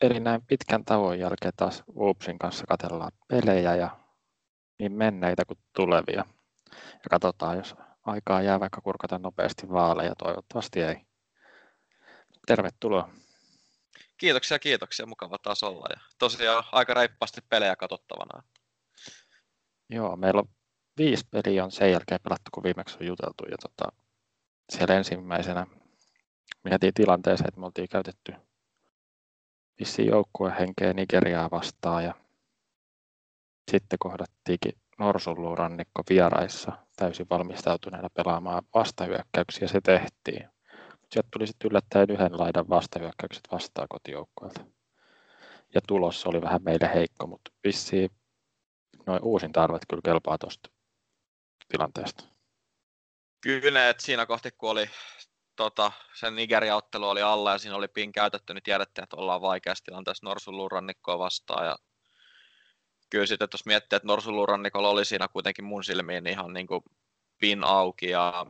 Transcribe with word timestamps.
Eli 0.00 0.20
näin 0.20 0.46
pitkän 0.46 0.84
tauon 0.84 1.18
jälkeen 1.18 1.52
taas 1.56 1.84
Woopsin 1.96 2.38
kanssa 2.38 2.66
katellaan 2.66 3.12
pelejä 3.28 3.74
ja 3.74 3.98
niin 4.78 4.92
menneitä 4.92 5.44
kuin 5.44 5.58
tulevia. 5.76 6.24
Ja 6.72 7.10
katsotaan, 7.10 7.56
jos 7.56 7.74
aikaa 8.06 8.42
jää 8.42 8.60
vaikka 8.60 8.80
kurkata 8.80 9.18
nopeasti 9.18 9.68
vaaleja, 9.68 10.14
toivottavasti 10.14 10.82
ei. 10.82 10.96
Tervetuloa. 12.46 13.10
Kiitoksia, 14.16 14.58
kiitoksia. 14.58 15.06
Mukava 15.06 15.38
taas 15.38 15.62
olla. 15.62 15.86
Ja 15.90 16.00
tosiaan 16.18 16.64
aika 16.72 16.94
reippaasti 16.94 17.40
pelejä 17.48 17.76
katsottavana. 17.76 18.42
Joo, 19.90 20.16
meillä 20.16 20.40
on 20.40 20.48
viisi 20.98 21.24
peliä 21.30 21.64
on 21.64 21.70
sen 21.70 21.92
jälkeen 21.92 22.20
pelattu, 22.22 22.50
kun 22.54 22.62
viimeksi 22.62 22.96
on 23.00 23.06
juteltu. 23.06 23.44
Ja 23.50 23.56
tota, 23.62 23.92
siellä 24.72 24.94
ensimmäisenä 24.94 25.66
mietin 26.64 26.94
tilanteeseen, 26.94 27.48
että 27.48 27.60
me 27.60 27.66
oltiin 27.66 27.88
käytetty 27.88 28.32
vissiin 29.80 30.08
joukkuehenkeä 30.08 30.92
Nigeriaa 30.92 31.50
vastaan 31.50 32.04
ja 32.04 32.14
sitten 33.70 33.98
kohdattiinkin 33.98 34.72
Norsunluurannikko 34.98 36.02
vieraissa 36.10 36.72
täysin 36.96 37.26
valmistautuneena 37.30 38.10
pelaamaan 38.10 38.62
vastahyökkäyksiä, 38.74 39.68
se 39.68 39.80
tehtiin. 39.80 40.48
Sieltä 41.12 41.28
tuli 41.32 41.46
sitten 41.46 41.70
yllättäen 41.70 42.10
yhden 42.10 42.38
laidan 42.38 42.68
vastahyökkäykset 42.68 43.48
vastaan 43.52 43.88
kotijoukkueelta. 43.88 44.64
Ja 45.74 45.80
tulos 45.86 46.26
oli 46.26 46.42
vähän 46.42 46.62
meille 46.62 46.90
heikko, 46.94 47.26
mutta 47.26 47.50
vissiin 47.64 48.10
noin 49.06 49.22
uusin 49.22 49.52
tarvet 49.52 49.82
kyllä 49.88 50.02
kelpaa 50.04 50.38
tuosta 50.38 50.70
tilanteesta. 51.68 52.24
Kyllä, 53.40 53.88
että 53.88 54.02
siinä 54.02 54.26
kohti 54.26 54.50
kun 54.58 54.70
oli 54.70 54.90
tota, 55.60 55.92
sen 56.14 56.36
Nigeria-ottelu 56.36 57.08
oli 57.08 57.22
alla 57.22 57.52
ja 57.52 57.58
siinä 57.58 57.76
oli 57.76 57.88
pin 57.88 58.12
käytetty, 58.12 58.54
niin 58.54 58.62
tiedettiin, 58.62 59.02
että 59.02 59.16
ollaan 59.16 59.42
vaikeassa 59.42 59.84
tilanteessa 59.84 60.26
Norsunluurannikkoa 60.26 61.18
vastaan. 61.18 61.66
Ja 61.66 61.76
kyllä 63.10 63.26
sitten, 63.26 63.48
jos 63.52 63.66
miettii, 63.66 63.96
että 63.96 64.06
Norsunluurannikolla 64.06 64.88
oli 64.88 65.04
siinä 65.04 65.28
kuitenkin 65.28 65.64
mun 65.64 65.84
silmiin 65.84 66.26
ihan 66.26 66.52
niin 66.52 66.66
kuin 66.66 66.82
pin 67.38 67.64
auki 67.64 68.10
ja 68.10 68.46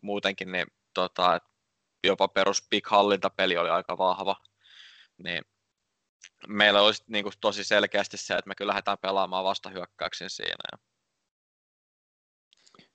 muutenkin, 0.00 0.52
niin 0.52 0.66
tota, 0.94 1.38
jopa 2.04 2.28
perus 2.28 2.68
big 2.70 2.86
hallintapeli 2.86 3.56
oli 3.56 3.70
aika 3.70 3.98
vahva, 3.98 4.36
niin 5.24 5.42
meillä 6.48 6.82
olisi 6.82 7.04
niin 7.06 7.22
kuin 7.24 7.34
tosi 7.40 7.64
selkeästi 7.64 8.16
se, 8.16 8.34
että 8.34 8.48
me 8.48 8.54
kyllä 8.54 8.70
lähdetään 8.70 8.98
pelaamaan 9.02 9.44
vastahyökkäyksin 9.44 10.30
siinä. 10.30 10.78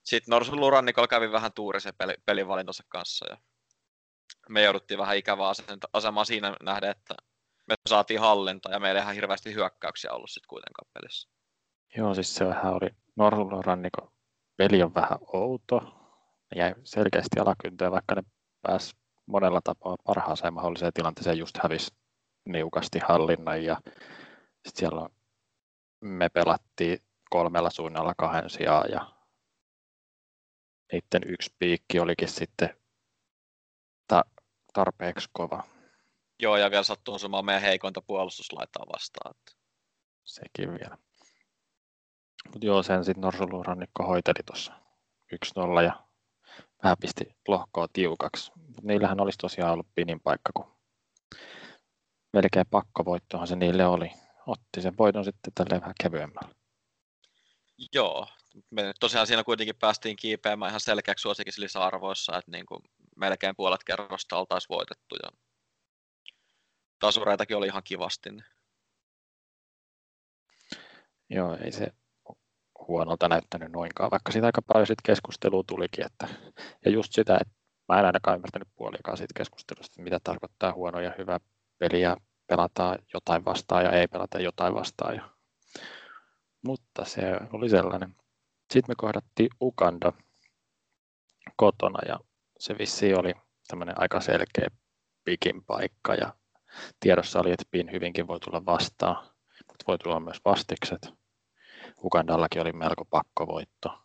Sitten 0.03 0.31
Norsun 0.31 0.59
Lurannikolla 0.59 1.07
kävi 1.07 1.31
vähän 1.31 1.53
tuurisen 1.53 1.95
peli, 1.97 2.13
pelivalintonsa 2.25 2.83
kanssa 2.89 3.25
ja 3.29 3.37
me 4.49 4.63
jouduttiin 4.63 4.97
vähän 4.97 5.17
ikävää 5.17 5.51
asemaa 5.93 6.25
siinä 6.25 6.55
nähdä, 6.63 6.91
että 6.91 7.15
me 7.67 7.75
saatiin 7.89 8.19
hallinta 8.19 8.71
ja 8.71 8.79
meillä 8.79 8.99
ei 8.99 9.03
ihan 9.03 9.15
hirveästi 9.15 9.53
hyökkäyksiä 9.53 10.11
ollut 10.11 10.29
sitten 10.29 10.47
kuitenkaan 10.47 10.89
pelissä. 10.93 11.29
Joo, 11.97 12.13
siis 12.13 12.35
se 12.35 12.45
vähän 12.45 12.73
oli 12.73 12.89
Norsun 13.15 13.63
rannikon 13.65 14.13
peli 14.57 14.83
on 14.83 14.95
vähän 14.95 15.19
outo. 15.33 15.79
Ne 15.79 16.61
jäi 16.61 16.75
selkeästi 16.83 17.39
alakynteen, 17.39 17.91
vaikka 17.91 18.15
ne 18.15 18.23
pääsi 18.61 18.95
monella 19.25 19.61
tapaa 19.63 19.95
parhaaseen 20.05 20.53
mahdolliseen 20.53 20.93
tilanteeseen 20.93 21.37
just 21.37 21.57
hävisi 21.63 21.95
niukasti 22.45 22.99
hallinnan 22.99 23.63
ja 23.63 23.77
sitten 23.85 24.79
siellä 24.79 25.01
on, 25.01 25.09
me 26.01 26.29
pelattiin 26.29 26.99
kolmella 27.29 27.69
suunnalla 27.69 28.13
kahden 28.17 28.49
sijaan 28.49 28.91
ja 28.91 29.13
niiden 30.91 31.31
yksi 31.31 31.55
piikki 31.59 31.99
olikin 31.99 32.27
sitten 32.27 32.82
tarpeeksi 34.73 35.29
kova. 35.33 35.63
Joo, 36.39 36.57
ja 36.57 36.71
vielä 36.71 36.83
sattuu 36.83 37.13
osumaan 37.13 37.45
meidän 37.45 37.61
heikointa 37.61 38.01
puolustuslaitaa 38.01 38.85
vastaan. 38.93 39.35
Sekin 40.23 40.71
vielä. 40.71 40.97
Mutta 42.45 42.65
joo, 42.65 42.83
sen 42.83 43.05
sitten 43.05 43.21
Norsulurannikko 43.21 44.03
hoiteli 44.03 44.43
tuossa 44.45 44.73
1-0 45.79 45.83
ja 45.83 46.03
vähän 46.83 46.97
pisti 47.01 47.37
lohkoa 47.47 47.87
tiukaksi. 47.93 48.51
Mut 48.55 48.83
niillähän 48.83 49.19
olisi 49.19 49.37
tosiaan 49.37 49.73
ollut 49.73 49.87
pinin 49.95 50.19
paikka, 50.19 50.51
kun 50.53 50.77
melkein 52.33 52.65
pakkovoittohan 52.71 53.47
se 53.47 53.55
niille 53.55 53.85
oli. 53.85 54.11
Otti 54.47 54.81
sen 54.81 54.97
voiton 54.97 55.23
sitten 55.23 55.53
tälleen 55.55 55.81
vähän 55.81 55.95
kevyemmällä. 56.03 56.49
Joo, 57.93 58.27
me 58.69 58.93
tosiaan 58.99 59.27
siinä 59.27 59.43
kuitenkin 59.43 59.75
päästiin 59.75 60.15
kiipeämään 60.15 60.69
ihan 60.69 60.79
selkeäksi 60.79 61.21
suosikin 61.21 61.53
lisäarvoissa, 61.57 62.37
että 62.37 62.51
niin 62.51 62.65
kuin 62.65 62.81
melkein 63.15 63.55
puolet 63.55 63.83
kerrosta 63.83 64.37
oltaisiin 64.37 64.75
voitettu 64.75 65.15
ja 65.23 65.29
tasureitakin 66.99 67.57
oli 67.57 67.67
ihan 67.67 67.83
kivasti. 67.83 68.29
Joo, 71.29 71.57
ei 71.63 71.71
se 71.71 71.87
huonolta 72.87 73.27
näyttänyt 73.27 73.71
noinkaan, 73.71 74.11
vaikka 74.11 74.31
siitä 74.31 74.47
aika 74.47 74.61
paljon 74.61 74.87
sit 74.87 75.01
keskustelua 75.03 75.63
tulikin. 75.67 76.05
Että, 76.05 76.27
ja 76.85 76.91
just 76.91 77.13
sitä, 77.13 77.37
että 77.41 77.53
mä 77.87 77.99
en 77.99 78.05
ainakaan 78.05 78.35
ymmärtänyt 78.35 78.67
puolikaan 78.75 79.17
siitä 79.17 79.33
keskustelusta, 79.37 80.01
mitä 80.01 80.19
tarkoittaa 80.23 80.73
huono 80.73 80.99
ja 80.99 81.13
hyvä 81.17 81.39
peli 81.77 82.01
ja 82.01 82.17
pelataan 82.47 82.99
jotain 83.13 83.45
vastaan 83.45 83.83
ja 83.83 83.91
ei 83.91 84.07
pelata 84.07 84.39
jotain 84.39 84.73
vastaan. 84.73 85.15
Ja, 85.15 85.29
mutta 86.65 87.05
se 87.05 87.21
oli 87.53 87.69
sellainen. 87.69 88.15
Sitten 88.73 88.91
me 88.91 88.95
kohdattiin 88.97 89.49
Uganda 89.61 90.13
kotona 91.55 91.99
ja 92.07 92.19
se 92.63 92.77
vissi 92.77 93.13
oli 93.13 93.33
tämmöinen 93.67 94.01
aika 94.01 94.21
selkeä 94.21 94.67
pikin 95.23 95.65
paikka 95.65 96.15
ja 96.15 96.33
tiedossa 96.99 97.39
oli, 97.39 97.51
että 97.51 97.65
pin 97.71 97.91
hyvinkin 97.91 98.27
voi 98.27 98.39
tulla 98.39 98.65
vastaan, 98.65 99.15
mutta 99.67 99.85
voi 99.87 99.97
tulla 99.97 100.19
myös 100.19 100.37
vastikset. 100.45 101.13
Ugandallakin 102.03 102.61
oli 102.61 102.71
melko 102.71 103.05
pakkovoitto. 103.05 103.99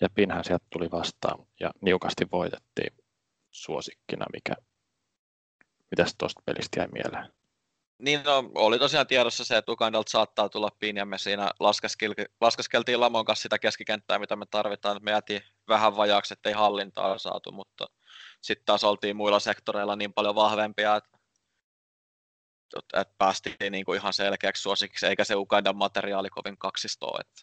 Ja 0.00 0.08
Pinhän 0.14 0.44
sieltä 0.44 0.66
tuli 0.70 0.90
vastaan 0.90 1.46
ja 1.60 1.70
niukasti 1.80 2.26
voitettiin 2.32 2.96
suosikkina, 3.50 4.26
mikä 4.32 4.54
mitäs 5.90 6.14
tuosta 6.18 6.42
pelistä 6.46 6.80
jäi 6.80 6.88
mieleen? 6.88 7.32
Niin 7.98 8.22
no, 8.24 8.50
oli 8.54 8.78
tosiaan 8.78 9.06
tiedossa 9.06 9.44
se, 9.44 9.56
että 9.56 9.72
Ugandalta 9.72 10.10
saattaa 10.10 10.48
tulla 10.48 10.70
pin 10.78 10.96
ja 10.96 11.06
me 11.06 11.18
siinä 11.18 11.50
laskeskeltiin 12.40 13.00
Lamon 13.00 13.24
kanssa 13.24 13.42
sitä 13.42 13.58
keskikenttää, 13.58 14.18
mitä 14.18 14.36
me 14.36 14.46
tarvitaan. 14.50 15.00
Me 15.02 15.10
jätiin 15.10 15.42
vähän 15.72 15.96
vajaaksi, 15.96 16.34
ettei 16.34 16.52
hallintaa 16.52 17.18
saatu, 17.18 17.52
mutta 17.52 17.86
sitten 18.40 18.66
taas 18.66 18.84
oltiin 18.84 19.16
muilla 19.16 19.40
sektoreilla 19.40 19.96
niin 19.96 20.12
paljon 20.12 20.34
vahvempia, 20.34 20.96
että 20.96 21.18
että 22.92 23.14
päästiin 23.18 23.72
niin 23.72 23.84
kuin 23.84 23.98
ihan 23.98 24.12
selkeäksi 24.12 24.62
suosikiksi, 24.62 25.06
eikä 25.06 25.24
se 25.24 25.34
Ugandan 25.34 25.76
materiaali 25.76 26.30
kovin 26.30 26.58
kaksistoa. 26.58 27.18
Että 27.20 27.42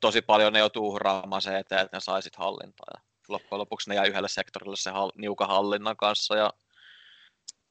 tosi 0.00 0.22
paljon 0.22 0.52
ne 0.52 0.58
joutuu 0.58 0.88
uhraamaan 0.88 1.42
se 1.42 1.58
eteen, 1.58 1.80
että 1.80 1.96
ne 1.96 2.00
saisit 2.00 2.36
hallintaa. 2.36 2.86
Ja 2.94 3.00
loppujen 3.28 3.60
lopuksi 3.60 3.90
ne 3.90 3.96
jäi 3.96 4.08
yhdelle 4.08 4.28
sektorille 4.28 4.76
se 4.76 4.90
hal, 4.90 5.12
niukan 5.16 5.48
hallinnan 5.48 5.96
kanssa. 5.96 6.36
Ja 6.36 6.52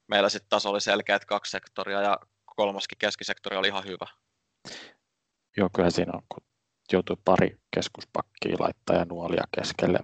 meillä 0.07 0.30
sitten 0.30 0.50
taas 0.50 0.66
oli 0.66 0.81
selkeät 0.81 1.25
kaksi 1.25 1.51
sektoria 1.51 2.01
ja 2.01 2.18
kolmaskin 2.46 2.97
keskisektori 2.97 3.57
oli 3.57 3.68
ihan 3.68 3.86
hyvä. 3.86 4.07
Joo, 5.57 5.69
kyllä 5.75 5.90
siinä 5.90 6.12
on, 6.16 6.22
kun 6.30 6.49
joutuu 6.96 7.16
pari 7.26 7.60
keskuspakkia 7.76 8.56
laittaa 8.60 8.96
ja 8.96 9.06
nuolia 9.06 9.44
keskelle. 9.58 10.00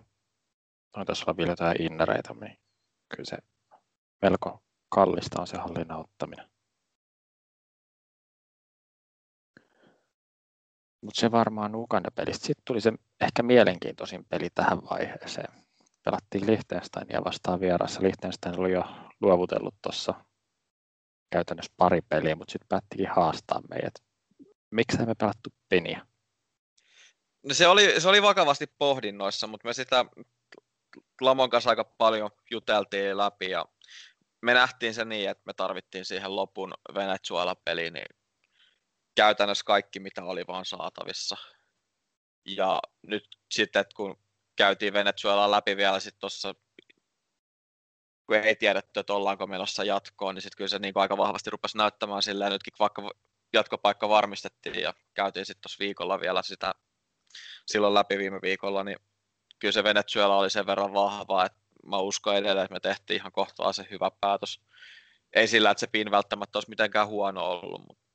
No, 0.98 1.06
tässä 1.06 1.26
on 1.28 1.38
vielä 1.38 1.52
jotain 1.52 1.82
innereitä, 1.82 2.34
niin 2.34 2.58
kyllä 3.10 3.26
se 3.26 3.38
melko 4.22 4.64
kallista 4.90 5.42
on 5.42 5.48
se 5.48 5.58
hallinnan 5.58 6.00
ottaminen. 6.00 6.50
Mutta 11.02 11.20
se 11.20 11.32
varmaan 11.32 11.76
Uganda-pelistä. 11.76 12.48
Sitten 12.48 12.64
tuli 12.66 12.82
se 12.82 12.94
ehkä 13.22 13.44
mielenkiintoisin 13.44 14.26
peli 14.26 14.50
tähän 14.56 14.78
vaiheeseen. 14.90 15.66
Pelattiin 16.04 16.48
Liechtensteinia 16.48 17.24
vastaan 17.24 17.60
vierassa. 17.60 18.02
Liechtenstein 18.02 18.60
oli 18.60 18.72
jo 18.72 18.84
luovutellut 19.22 19.76
tuossa 19.82 20.14
käytännössä 21.32 21.74
pari 21.78 22.02
peliä, 22.10 22.36
mutta 22.36 22.52
sitten 22.52 22.68
päättikin 22.70 23.10
haastaa 23.16 23.62
meidät. 23.70 23.94
Miksi 24.72 25.06
me 25.06 25.16
pelattu 25.16 25.50
peniä? 25.70 26.08
No 27.46 27.54
se, 27.54 27.68
oli, 27.68 28.02
se 28.02 28.10
oli 28.10 28.22
vakavasti 28.22 28.68
pohdinnoissa, 28.78 29.48
mutta 29.48 29.68
me 29.68 29.74
sitä 29.74 30.06
Lamon 31.22 31.50
kanssa 31.50 31.70
aika 31.70 31.84
paljon 31.84 32.32
juteltiin 32.52 33.18
läpi 33.18 33.50
ja 33.50 33.66
me 34.42 34.54
nähtiin 34.54 34.94
se 34.94 35.06
niin, 35.06 35.30
että 35.30 35.44
me 35.46 35.54
tarvittiin 35.54 36.06
siihen 36.06 36.36
lopun 36.36 36.74
Venezuela-peliin 36.94 37.94
niin 37.94 38.16
käytännössä 39.16 39.64
kaikki, 39.66 40.00
mitä 40.00 40.24
oli 40.24 40.44
vaan 40.48 40.66
saatavissa. 40.66 41.38
Ja 42.46 42.80
nyt 43.02 43.24
sitten, 43.52 43.80
että 43.80 43.96
kun 43.96 44.18
käytiin 44.56 44.94
Venezuela 44.94 45.52
läpi 45.52 45.78
vielä 45.78 46.00
sitten 46.00 46.20
tuossa, 46.20 46.56
kun 48.26 48.36
ei 48.36 48.56
tiedetty, 48.56 49.00
että 49.00 49.14
ollaanko 49.14 49.48
menossa 49.48 49.84
jatkoon, 49.84 50.36
niin 50.36 50.42
sitten 50.42 50.58
kyllä 50.58 50.70
se 50.70 50.80
niin 50.80 50.94
aika 50.96 51.18
vahvasti 51.18 51.50
rupesi 51.50 51.78
näyttämään 51.78 52.22
silleen, 52.22 52.52
nytkin 52.52 52.74
vaikka 52.80 53.12
jatkopaikka 53.54 54.10
varmistettiin 54.10 54.82
ja 54.82 54.94
käytiin 55.14 55.46
sitten 55.46 55.62
tuossa 55.62 55.80
viikolla 55.80 56.20
vielä 56.20 56.42
sitä 56.42 56.76
silloin 57.66 57.94
läpi 57.94 58.18
viime 58.18 58.40
viikolla, 58.42 58.84
niin 58.84 58.98
kyllä 59.60 59.72
se 59.72 59.84
Venezuela 59.84 60.38
oli 60.38 60.50
sen 60.50 60.66
verran 60.66 60.94
vahva, 60.94 61.46
että 61.46 61.60
mä 61.86 61.98
uskon 61.98 62.36
edelleen, 62.36 62.66
että 62.66 62.74
me 62.74 62.80
tehtiin 62.80 63.20
ihan 63.20 63.32
kohtalaisen 63.32 63.88
hyvä 63.92 64.12
päätös. 64.22 64.62
ei 65.34 65.48
sillä, 65.48 65.72
että 65.72 65.80
se 65.80 65.88
pin 65.88 66.12
välttämättä 66.12 66.58
olisi 66.58 66.70
mitenkään 66.70 67.08
huono 67.08 67.46
ollut, 67.46 67.82
mutta 67.88 68.06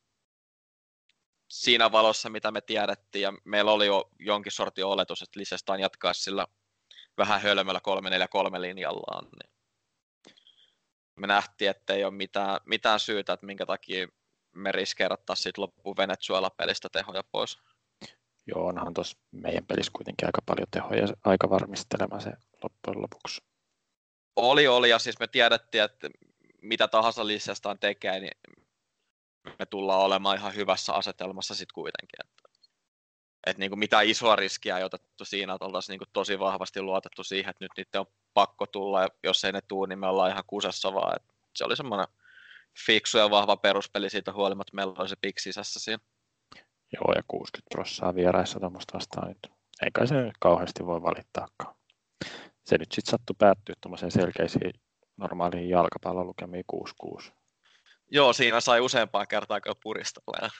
siinä 1.50 1.92
valossa, 1.92 2.30
mitä 2.30 2.50
me 2.50 2.60
tiedettiin, 2.60 3.22
ja 3.22 3.32
meillä 3.44 3.72
oli 3.72 3.86
jo 3.86 4.10
jonkin 4.18 4.52
sortin 4.52 4.84
oletus, 4.84 5.22
että 5.22 5.40
Lisestaan 5.40 5.80
jatkaa 5.80 6.12
sillä 6.12 6.46
vähän 7.18 7.40
hölmöllä 7.40 7.80
343 7.80 8.60
linjallaan, 8.60 9.24
niin 9.24 9.52
me 11.16 11.26
nähtiin, 11.26 11.70
että 11.70 11.92
ei 11.92 12.04
ole 12.04 12.14
mitään, 12.14 12.60
mitään 12.66 13.00
syytä, 13.00 13.32
että 13.32 13.46
minkä 13.46 13.66
takia 13.66 14.08
me 14.54 14.72
riskeerattaa 14.72 15.36
sitten 15.36 15.62
loppuun 15.62 15.96
Venezuela-pelistä 15.96 16.88
tehoja 16.92 17.22
pois. 17.32 17.58
Joo, 18.54 18.66
onhan 18.66 18.94
tuossa 18.94 19.18
meidän 19.30 19.66
pelissä 19.66 19.92
kuitenkin 19.94 20.28
aika 20.28 20.42
paljon 20.46 20.66
tehoja 20.70 21.06
aika 21.24 21.50
varmistelema 21.50 22.20
se 22.20 22.32
loppujen 22.62 23.02
lopuksi. 23.02 23.42
Oli, 24.36 24.68
oli, 24.68 24.90
ja 24.90 24.98
siis 24.98 25.18
me 25.18 25.26
tiedettiin, 25.26 25.84
että 25.84 26.10
mitä 26.62 26.88
tahansa 26.88 27.26
Lisestaan 27.26 27.78
tekee, 27.78 28.20
niin 28.20 28.32
me 29.58 29.66
tullaan 29.66 30.00
olemaan 30.00 30.36
ihan 30.36 30.54
hyvässä 30.54 30.92
asetelmassa 30.92 31.54
sitten 31.54 31.74
kuitenkin. 31.74 32.20
Että, 32.20 32.48
et 33.46 33.58
niin 33.58 33.70
kuin 33.70 33.78
mitään 33.78 34.06
isoa 34.06 34.36
riskiä 34.36 34.78
ei 34.78 34.84
otettu 34.84 35.24
siinä, 35.24 35.54
että 35.54 35.64
oltaisiin 35.64 35.92
niin 35.92 35.98
kuin 35.98 36.12
tosi 36.12 36.38
vahvasti 36.38 36.82
luotettu 36.82 37.24
siihen, 37.24 37.50
että 37.50 37.64
nyt 37.64 37.72
niiden 37.76 38.00
on 38.00 38.06
pakko 38.34 38.66
tulla, 38.66 39.02
ja 39.02 39.08
jos 39.24 39.44
ei 39.44 39.52
ne 39.52 39.60
tule, 39.60 39.88
niin 39.88 39.98
me 39.98 40.06
ollaan 40.06 40.30
ihan 40.30 40.44
kusessa 40.46 40.94
vaan. 40.94 41.16
Et 41.16 41.22
se 41.56 41.64
oli 41.64 41.76
semmoinen 41.76 42.06
fiksu 42.86 43.18
ja 43.18 43.30
vahva 43.30 43.56
peruspeli 43.56 44.10
siitä 44.10 44.32
huolimatta, 44.32 44.74
meillä 44.74 44.94
oli 44.98 45.08
se 45.08 45.16
pik 45.20 45.38
sisässä 45.38 45.80
siinä. 45.80 45.98
Joo, 46.92 47.12
ja 47.16 47.22
60 47.28 47.68
prossaa 47.70 48.14
vieraissa 48.14 48.60
tuommoista 48.60 48.94
vastaan 48.94 49.28
nyt. 49.28 49.52
Eikä 49.82 50.06
se 50.06 50.14
nyt 50.14 50.38
kauheasti 50.40 50.86
voi 50.86 51.02
valittaakaan. 51.02 51.74
Se 52.64 52.78
nyt 52.78 52.92
sitten 52.92 53.10
sattui 53.10 53.36
päättyä 53.38 53.74
tuommoiseen 53.80 54.12
selkeisiin 54.12 54.72
normaaliin 55.16 55.68
jalkapallolukemiin 55.68 56.64
6-6. 57.22 57.32
Joo, 58.10 58.32
siinä 58.32 58.60
sai 58.60 58.80
useampaa 58.80 59.26
kertaa 59.26 59.60
kyllä 59.60 59.80
puristella. 59.82 60.38
Ja 60.42 60.50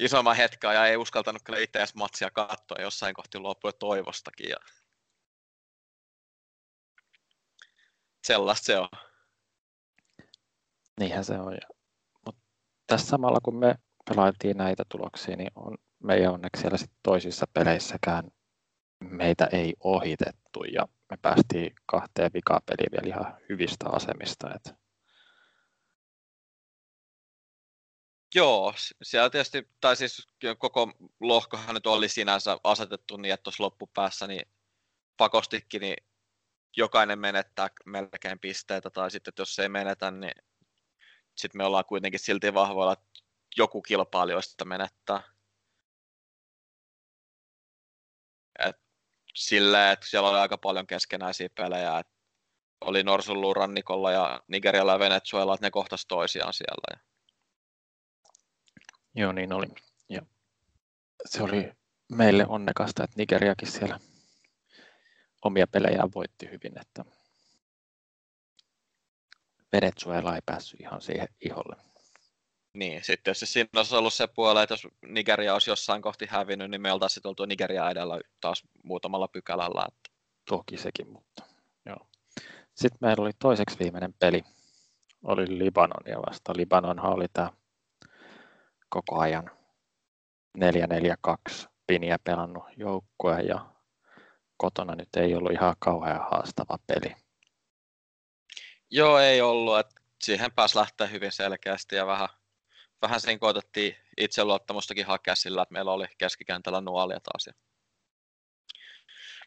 isomman 0.00 0.36
hetkaa 0.36 0.72
ja 0.72 0.86
ei 0.86 0.96
uskaltanut 0.96 1.42
kyllä 1.44 1.58
itse 1.58 1.78
edes 1.78 1.94
matsia 1.94 2.30
katsoa 2.30 2.80
jossain 2.80 3.14
kohti 3.14 3.38
loppui 3.38 3.72
toivostakin. 3.72 4.48
Ja... 4.48 4.56
Sellaista 8.24 8.64
se 8.64 8.78
on. 8.78 8.88
Niinhän 11.00 11.24
se 11.24 11.34
on. 11.38 11.58
Mutta 12.26 12.42
tässä 12.86 13.06
samalla 13.06 13.38
kun 13.42 13.56
me 13.56 13.74
pelailtiin 14.08 14.56
näitä 14.56 14.84
tuloksia, 14.88 15.36
niin 15.36 15.50
on 15.54 15.76
meidän 16.02 16.32
onneksi 16.32 16.60
siellä 16.60 16.76
sit 16.76 16.92
toisissa 17.02 17.46
peleissäkään 17.54 18.30
meitä 19.00 19.48
ei 19.52 19.74
ohitettu 19.80 20.64
ja 20.72 20.88
me 21.10 21.16
päästiin 21.22 21.74
kahteen 21.86 22.30
vikapeliin 22.34 22.92
vielä 22.92 23.16
ihan 23.16 23.36
hyvistä 23.48 23.88
asemista. 23.88 24.54
Et 24.54 24.74
Joo, 28.34 28.74
siellä 29.02 29.30
tietysti, 29.30 29.70
tai 29.80 29.96
siis 29.96 30.28
koko 30.58 30.92
lohkohan 31.20 31.74
nyt 31.74 31.86
oli 31.86 32.08
sinänsä 32.08 32.58
asetettu 32.64 33.16
niin, 33.16 33.34
että 33.34 33.42
tuossa 33.42 33.62
loppupäässä 33.62 34.26
niin 34.26 34.48
pakostikin 35.16 35.80
niin 35.80 35.96
jokainen 36.76 37.18
menettää 37.18 37.68
melkein 37.86 38.38
pisteitä, 38.38 38.90
tai 38.90 39.10
sitten 39.10 39.32
jos 39.38 39.58
ei 39.58 39.68
menetä, 39.68 40.10
niin 40.10 40.32
sitten 41.36 41.58
me 41.58 41.64
ollaan 41.64 41.84
kuitenkin 41.84 42.20
silti 42.20 42.54
vahvoilla, 42.54 42.96
joku 43.56 43.82
kilpailijoista 43.82 44.64
menettää. 44.64 45.22
Et 48.58 48.76
sillä, 49.34 49.92
että 49.92 50.06
siellä 50.06 50.28
oli 50.28 50.38
aika 50.38 50.58
paljon 50.58 50.86
keskenäisiä 50.86 51.48
pelejä, 51.54 51.98
että 51.98 52.12
oli 52.80 53.02
Norsunluun 53.02 53.56
rannikolla 53.56 54.12
ja 54.12 54.40
Nigerialla 54.48 54.92
ja 54.92 54.98
Venezuela, 54.98 55.54
että 55.54 55.66
ne 55.66 55.70
kohtas 55.70 56.06
toisiaan 56.06 56.52
siellä. 56.52 57.02
Joo, 59.14 59.32
niin 59.32 59.52
oli. 59.52 59.66
Ja 60.08 60.22
se 61.24 61.42
oli 61.42 61.72
meille 62.12 62.46
onnekasta, 62.48 63.04
että 63.04 63.16
Nigeriakin 63.16 63.72
siellä 63.72 64.00
omia 65.42 65.66
pelejään 65.66 66.10
voitti 66.14 66.46
hyvin, 66.46 66.80
että 66.80 67.04
Venezuela 69.72 70.34
ei 70.34 70.42
päässyt 70.46 70.80
ihan 70.80 71.00
siihen 71.00 71.28
iholle. 71.40 71.85
Niin, 72.76 73.04
sitten 73.04 73.30
jos 73.30 73.40
siinä 73.44 73.68
olisi 73.76 73.94
ollut 73.94 74.14
se 74.14 74.26
puoli, 74.26 74.62
että 74.62 74.72
jos 74.72 74.88
Nigeria 75.02 75.52
olisi 75.52 75.70
jossain 75.70 76.02
kohti 76.02 76.26
hävinnyt, 76.30 76.70
niin 76.70 76.80
me 76.80 76.92
oltaisiin 76.92 77.14
sitten 77.14 77.28
oltu 77.28 77.44
Nigeria 77.44 77.90
edellä 77.90 78.20
taas 78.40 78.62
muutamalla 78.82 79.28
pykälällä. 79.28 79.86
Että... 79.88 80.10
Toki 80.48 80.76
sekin, 80.76 81.08
mutta 81.08 81.42
joo. 81.86 82.06
Sitten 82.74 82.98
meillä 83.00 83.22
oli 83.22 83.30
toiseksi 83.38 83.78
viimeinen 83.78 84.14
peli, 84.18 84.44
oli 85.24 85.58
Libanonia 85.58 86.18
vasta. 86.26 86.52
Libanonhan 86.56 87.12
oli 87.12 87.26
tämä 87.32 87.52
koko 88.88 89.18
ajan 89.18 89.50
4-4-2 90.58 91.68
piniä 91.86 92.18
pelannut 92.24 92.64
joukkue 92.76 93.40
ja 93.40 93.66
kotona 94.56 94.94
nyt 94.94 95.16
ei 95.16 95.34
ollut 95.34 95.52
ihan 95.52 95.76
kauhean 95.78 96.26
haastava 96.30 96.78
peli. 96.86 97.16
Joo, 98.90 99.18
ei 99.18 99.40
ollut. 99.40 99.78
Että 99.78 99.94
siihen 100.22 100.52
pääsi 100.52 100.78
lähteä 100.78 101.06
hyvin 101.06 101.32
selkeästi 101.32 101.96
ja 101.96 102.06
vähän, 102.06 102.28
vähän 103.06 103.20
siinä 103.20 103.38
koitettiin 103.38 103.96
itseluottamustakin 104.16 105.06
hakea 105.06 105.34
sillä, 105.34 105.62
että 105.62 105.72
meillä 105.72 105.92
oli 105.92 106.06
keskikentällä 106.18 106.80
nuolia 106.80 107.20
taas. 107.20 107.56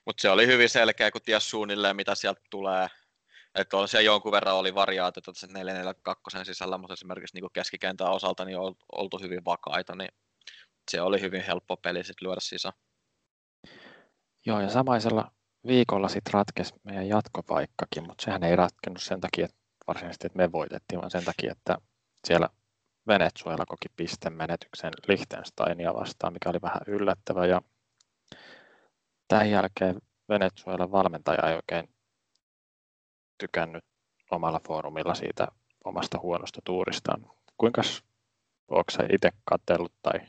Mutta 0.05 0.21
se 0.21 0.29
oli 0.29 0.47
hyvin 0.47 0.69
selkeä, 0.69 1.11
kun 1.11 1.21
ties 1.21 1.49
suunnilleen, 1.49 1.95
mitä 1.95 2.15
sieltä 2.15 2.41
tulee. 2.49 2.87
Että 3.55 3.77
on 3.77 3.87
siellä 3.87 4.05
jonkun 4.05 4.31
verran 4.31 4.55
oli 4.55 4.75
variaatiota 4.75 5.31
se 5.35 5.47
442 5.47 6.45
sisällä, 6.45 6.77
mutta 6.77 6.93
esimerkiksi 6.93 7.35
niin 7.35 7.51
keskikentän 7.53 8.11
osalta 8.11 8.45
niin 8.45 8.57
on 8.57 8.75
oltu 8.91 9.19
hyvin 9.19 9.45
vakaita, 9.45 9.95
niin 9.95 10.09
se 10.91 11.01
oli 11.01 11.21
hyvin 11.21 11.43
helppo 11.43 11.77
peli 11.77 12.03
sitten 12.03 12.27
lyödä 12.27 12.39
sisään. 12.41 12.73
Joo, 14.45 14.61
ja 14.61 14.69
samaisella 14.69 15.31
viikolla 15.67 16.07
sitten 16.07 16.33
ratkesi 16.33 16.73
meidän 16.83 17.07
jatkopaikkakin, 17.07 18.07
mutta 18.07 18.23
sehän 18.23 18.43
ei 18.43 18.55
ratkennut 18.55 19.03
sen 19.03 19.21
takia, 19.21 19.45
että 19.45 19.57
varsinaisesti 19.87 20.27
että 20.27 20.37
me 20.37 20.51
voitettiin, 20.51 20.99
vaan 20.99 21.11
sen 21.11 21.25
takia, 21.25 21.51
että 21.51 21.77
siellä 22.27 22.49
Venezuela 23.09 23.65
koki 23.65 23.87
pistemenetyksen 23.95 24.93
Liechtensteinia 25.07 25.93
vastaan, 25.93 26.33
mikä 26.33 26.49
oli 26.49 26.61
vähän 26.61 26.81
yllättävä. 26.87 27.45
Ja 27.45 27.61
tämän 29.27 29.49
jälkeen 29.49 30.01
Venezuelan 30.29 30.91
valmentaja 30.91 31.49
ei 31.49 31.55
oikein 31.55 31.89
tykännyt 33.37 33.83
omalla 34.31 34.61
foorumilla 34.67 35.15
siitä 35.15 35.47
omasta 35.85 36.19
huonosta 36.19 36.61
tuuristaan. 36.65 37.31
Kuinka 37.57 37.81
onko 38.67 38.91
se 38.91 39.03
itse 39.13 39.29
katsellut 39.45 39.93
tai 40.01 40.19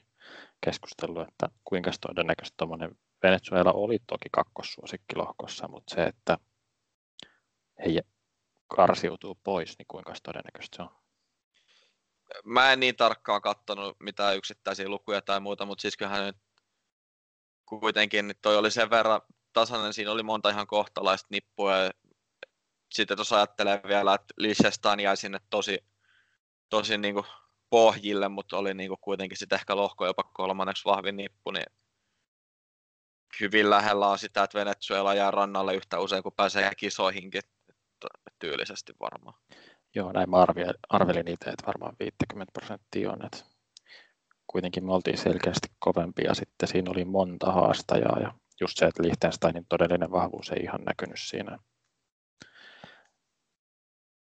keskustellut, 0.64 1.28
että 1.28 1.48
kuinka 1.64 1.90
todennäköisesti 2.00 2.54
tuommoinen 2.56 2.98
Venezuela 3.22 3.72
oli 3.72 3.98
toki 4.06 4.28
kakkossuosikkilohkossa, 4.32 5.68
mutta 5.68 5.94
se, 5.94 6.02
että 6.04 6.38
he 7.78 8.00
karsiutuu 8.68 9.38
pois, 9.44 9.78
niin 9.78 9.86
kuinka 9.88 10.14
todennäköistä 10.22 10.76
se 10.76 10.82
on? 10.82 10.99
Mä 12.44 12.72
en 12.72 12.80
niin 12.80 12.96
tarkkaan 12.96 13.42
katsonut 13.42 13.96
mitään 14.00 14.36
yksittäisiä 14.36 14.88
lukuja 14.88 15.22
tai 15.22 15.40
muuta, 15.40 15.66
mutta 15.66 15.82
siis 15.82 15.96
kyllähän 15.96 16.26
nyt 16.26 16.36
kuitenkin 17.66 18.28
niin 18.28 18.36
toi 18.42 18.56
oli 18.56 18.70
sen 18.70 18.90
verran 18.90 19.20
tasainen, 19.52 19.92
siinä 19.92 20.10
oli 20.12 20.22
monta 20.22 20.50
ihan 20.50 20.66
kohtalaista 20.66 21.28
nippua 21.30 21.72
sitten 22.92 23.16
tuossa 23.16 23.36
ajattelee 23.36 23.80
vielä, 23.88 24.14
että 24.14 24.34
Liechtenstein 24.36 25.00
jäi 25.00 25.16
sinne 25.16 25.38
tosi, 25.50 25.78
tosi 26.68 26.98
niin 26.98 27.14
kuin 27.14 27.26
pohjille, 27.70 28.28
mutta 28.28 28.56
oli 28.58 28.74
niin 28.74 28.88
kuin 28.88 29.00
kuitenkin 29.00 29.38
sitten 29.38 29.56
ehkä 29.56 29.76
lohko 29.76 30.06
jopa 30.06 30.22
kolmanneksi 30.22 30.84
vahvin 30.84 31.16
nippu, 31.16 31.50
niin 31.50 31.66
hyvin 33.40 33.70
lähellä 33.70 34.06
on 34.06 34.18
sitä, 34.18 34.42
että 34.42 34.58
Venezuela 34.58 35.14
jää 35.14 35.30
rannalle 35.30 35.74
yhtä 35.74 35.98
usein, 35.98 36.22
kun 36.22 36.32
pääsee 36.36 36.70
kisoihinkin 36.74 37.42
tyylisesti 38.38 38.92
varmaan. 39.00 39.34
Joo, 39.94 40.12
näin 40.12 40.30
mä 40.30 40.46
arvelin 40.88 41.28
itse, 41.28 41.50
että 41.50 41.66
varmaan 41.66 41.96
50 42.00 42.52
prosenttia 42.52 43.12
on, 43.12 43.24
että 43.24 43.38
kuitenkin 44.46 44.84
me 44.84 44.92
oltiin 44.92 45.18
selkeästi 45.18 45.68
kovempia 45.78 46.28
ja 46.28 46.34
sitten 46.34 46.68
siinä 46.68 46.90
oli 46.90 47.04
monta 47.04 47.52
haastajaa 47.52 48.18
ja 48.20 48.34
just 48.60 48.78
se, 48.78 48.86
että 48.86 49.02
Liechtensteinin 49.02 49.66
todellinen 49.68 50.10
vahvuus 50.10 50.50
ei 50.50 50.62
ihan 50.62 50.80
näkynyt 50.84 51.20
siinä 51.20 51.58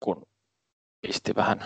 kun 0.01 0.27
pisti 1.01 1.35
vähän 1.35 1.65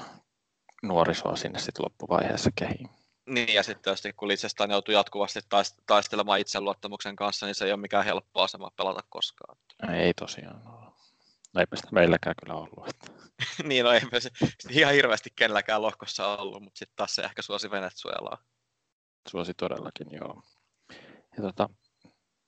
nuorisoa 0.82 1.36
sinne 1.36 1.58
sitten 1.58 1.84
loppuvaiheessa 1.84 2.50
kehiin. 2.54 2.90
Niin, 3.26 3.54
ja 3.54 3.62
sitten 3.62 3.82
tietysti 3.82 4.12
kun 4.12 4.28
Liechtenstein 4.28 4.70
joutuu 4.70 4.94
jatkuvasti 4.94 5.40
taistelemaan 5.86 6.40
itseluottamuksen 6.40 7.16
kanssa, 7.16 7.46
niin 7.46 7.54
se 7.54 7.64
ei 7.64 7.72
ole 7.72 7.80
mikään 7.80 8.04
helppo 8.04 8.40
asema 8.42 8.70
pelata 8.76 9.04
koskaan. 9.08 9.56
Ei 9.94 10.14
tosiaan 10.14 10.66
ole. 10.66 10.89
No 11.54 11.60
eipä 11.60 11.76
sitä 11.76 11.88
meilläkään 11.92 12.34
kyllä 12.44 12.54
ollut. 12.54 12.88
Että. 12.88 13.12
niin, 13.68 13.84
no 13.84 13.92
eipä 13.92 14.20
se 14.20 14.30
ihan 14.70 14.94
hirveästi 14.94 15.30
kenelläkään 15.36 15.82
lohkossa 15.82 16.36
ollut, 16.36 16.62
mutta 16.62 16.78
sitten 16.78 16.96
taas 16.96 17.14
se 17.14 17.22
ehkä 17.22 17.42
suosi 17.42 17.70
Venezuelaa. 17.70 18.38
Suosi 19.28 19.54
todellakin, 19.54 20.06
joo. 20.12 20.42
Ja 21.36 21.42
tota, 21.42 21.68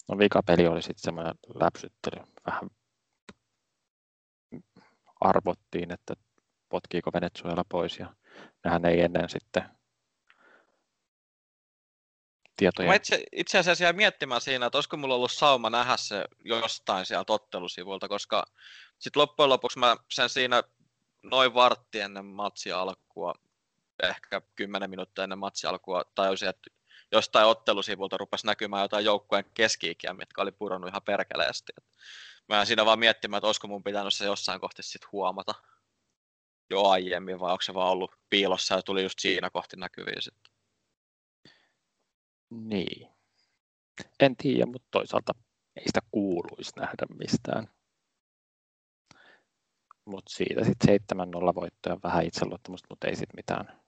no 0.09 0.19
vikapeli 0.19 0.67
oli 0.67 0.83
sitten 0.83 1.03
semmoinen 1.03 1.35
läpsyttely, 1.55 2.23
vähän 2.47 2.71
arvottiin, 5.21 5.93
että 5.93 6.15
potkiiko 6.69 7.11
Venezuela 7.13 7.65
pois. 7.69 7.99
Ja 7.99 8.15
nehän 8.65 8.85
ei 8.85 9.01
ennen 9.01 9.29
sitten 9.29 9.63
tietoja. 12.57 12.89
Mä 12.89 12.95
itse, 12.95 13.25
itse 13.33 13.59
asiassa 13.59 13.85
jäin 13.85 13.97
miettimään 13.97 14.41
siinä, 14.41 14.67
että 14.67 14.79
olisiko 14.79 14.97
mulla 14.97 15.15
ollut 15.15 15.33
sauma 15.33 15.71
nähdä 15.71 15.97
se 15.97 16.25
jostain 16.45 17.07
sieltä 17.07 17.33
ottelusivuilta, 17.33 18.09
koska 18.09 18.45
sitten 18.99 19.21
loppujen 19.21 19.49
lopuksi 19.49 19.79
mä 19.79 19.97
sen 20.11 20.29
siinä 20.29 20.63
noin 21.23 21.55
vartti 21.55 22.01
ennen 22.01 22.27
matsia 22.27 22.81
alkua, 22.81 23.35
ehkä 24.03 24.43
kymmenen 24.55 24.91
minuuttia 24.91 25.25
ennen 25.25 25.39
matsia 25.39 25.71
alkua, 25.71 26.05
tajusin, 26.15 26.49
että 26.49 26.71
jostain 27.13 27.47
ottelusivulta 27.47 28.17
rupesi 28.17 28.47
näkymään 28.47 28.83
jotain 28.83 29.05
joukkueen 29.05 29.45
keski 29.55 29.97
mitkä 30.17 30.43
oli 30.43 30.53
pudonnut 30.53 30.91
ihan 30.91 31.03
perkeleesti. 31.03 31.73
Mä 32.49 32.65
siinä 32.65 32.87
vaan 32.87 32.99
miettimään, 32.99 33.39
että 33.39 33.47
olisiko 33.47 33.69
mun 33.69 33.85
pitänyt 33.85 34.15
se 34.15 34.25
jossain 34.25 34.61
kohti 34.61 34.83
sitten 34.83 35.09
huomata 35.13 35.55
jo 36.71 36.85
aiemmin, 36.85 37.41
vai 37.41 37.53
onko 37.53 37.63
se 37.63 37.75
vaan 37.75 37.91
ollut 37.91 38.15
piilossa 38.31 38.75
ja 38.75 38.83
tuli 38.83 39.03
just 39.03 39.19
siinä 39.19 39.51
kohti 39.51 39.77
näkyviin 39.77 40.23
sitten. 40.23 40.52
Niin. 42.53 43.09
En 44.21 44.37
tiedä, 44.37 44.67
mutta 44.67 44.89
toisaalta 44.91 45.33
ei 45.77 45.87
sitä 45.87 46.01
kuuluisi 46.11 46.73
nähdä 46.77 47.07
mistään. 47.19 47.69
Mutta 50.05 50.33
siitä 50.35 50.65
sitten 50.65 51.01
7-0 51.51 51.55
voittoja 51.55 51.97
vähän 52.03 52.25
itseluottamusta, 52.25 52.87
mutta 52.91 53.09
ei 53.09 53.17
sitten 53.17 53.37
mitään. 53.37 53.83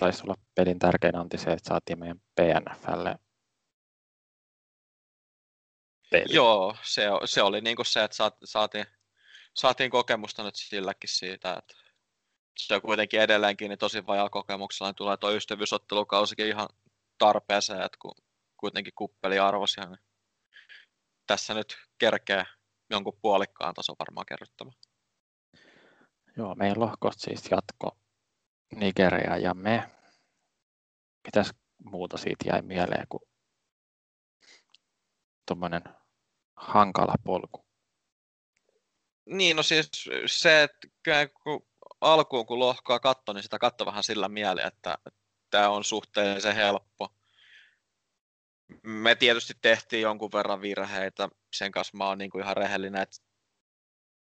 Taisi 0.00 0.22
olla 0.22 0.34
pelin 0.54 0.78
tärkein 0.78 1.16
anti 1.16 1.38
se, 1.38 1.50
että 1.52 1.68
saatiin 1.68 1.98
meidän 1.98 2.20
PNFlle 2.20 3.18
peli. 6.10 6.34
Joo, 6.34 6.76
se, 6.82 7.04
se 7.24 7.42
oli 7.42 7.60
niin 7.60 7.76
kuin 7.76 7.86
se, 7.86 8.04
että 8.04 8.16
saatiin, 8.44 8.86
saatiin 9.54 9.90
kokemusta 9.90 10.44
nyt 10.44 10.56
silläkin 10.56 11.10
siitä, 11.10 11.54
että 11.54 11.74
se 12.58 12.74
on 12.74 12.82
kuitenkin 12.82 13.20
edelleenkin 13.20 13.68
niin 13.68 13.78
tosi 13.78 14.06
vajaa 14.06 14.30
kokemuksella, 14.30 14.88
niin 14.88 14.96
tulee 14.96 15.16
tuo 15.16 15.32
ystävyysottelukausikin 15.32 16.46
ihan 16.46 16.68
tarpeeseen, 17.18 17.82
että 17.82 17.98
kun 18.00 18.14
kuitenkin 18.56 18.92
kuppeli 18.96 19.38
arvosia, 19.38 19.84
niin 19.86 19.98
tässä 21.26 21.54
nyt 21.54 21.76
kerkee 21.98 22.44
jonkun 22.90 23.18
puolikkaan 23.22 23.74
taso 23.74 23.94
varmaan 23.98 24.26
kerrottava. 24.26 24.72
Joo, 26.36 26.54
meidän 26.54 26.80
lohkosta 26.80 27.20
siis 27.20 27.50
jatko 27.50 27.98
Nigeria 28.74 29.36
ja 29.36 29.54
me. 29.54 29.90
Mitäs 31.26 31.50
muuta 31.84 32.16
siitä 32.16 32.48
jäi 32.48 32.62
mieleen 32.62 33.06
kuin 33.08 33.22
tuommoinen 35.46 35.82
hankala 36.56 37.14
polku? 37.24 37.66
Niin, 39.26 39.56
no 39.56 39.62
siis 39.62 39.90
se, 40.26 40.62
että 40.62 40.88
kun 41.42 41.66
alkuun 42.00 42.46
kun 42.46 42.58
lohkoa 42.58 43.00
katsoi, 43.00 43.34
niin 43.34 43.42
sitä 43.42 43.58
katsoi 43.58 43.86
vähän 43.86 44.04
sillä 44.04 44.28
mieleen, 44.28 44.68
että 44.68 44.98
tämä 45.50 45.68
on 45.68 45.84
suhteellisen 45.84 46.54
helppo. 46.54 47.08
Me 48.82 49.14
tietysti 49.14 49.54
tehtiin 49.62 50.02
jonkun 50.02 50.32
verran 50.32 50.60
virheitä, 50.60 51.28
sen 51.52 51.72
kanssa 51.72 51.96
mä 51.96 52.06
oon 52.06 52.18
niin 52.18 52.30
kuin 52.30 52.44
ihan 52.44 52.56
rehellinen, 52.56 53.02
että 53.02 53.16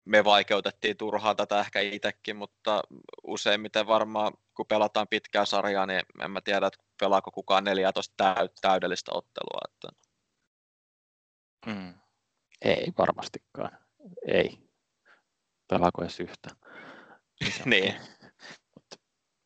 me 0.06 0.24
vaikeutettiin 0.24 0.98
turhaan 0.98 1.36
tätä 1.36 1.60
ehkä 1.60 1.80
itsekin, 1.80 2.36
mutta 2.36 2.82
useimmiten 3.24 3.88
varmaan 3.88 4.34
kun 4.56 4.68
pelataan 4.68 5.08
pitkää 5.08 5.46
sarjaa, 5.46 5.86
niin 5.86 6.02
en 6.24 6.32
mä 6.32 6.42
tiedä, 6.42 6.68
että 6.68 6.84
pelaako 7.00 7.32
kukaan 7.32 7.64
14 7.64 8.14
täydellistä 8.62 9.12
ottelua. 9.14 9.62
Että... 9.70 9.88
Mm. 11.66 11.94
Ei 12.62 12.88
varmastikaan. 12.98 13.78
Ei. 14.28 14.58
Pelaako 15.68 16.02
edes 16.02 16.20
yhtä? 16.20 16.50
niin. 17.66 17.96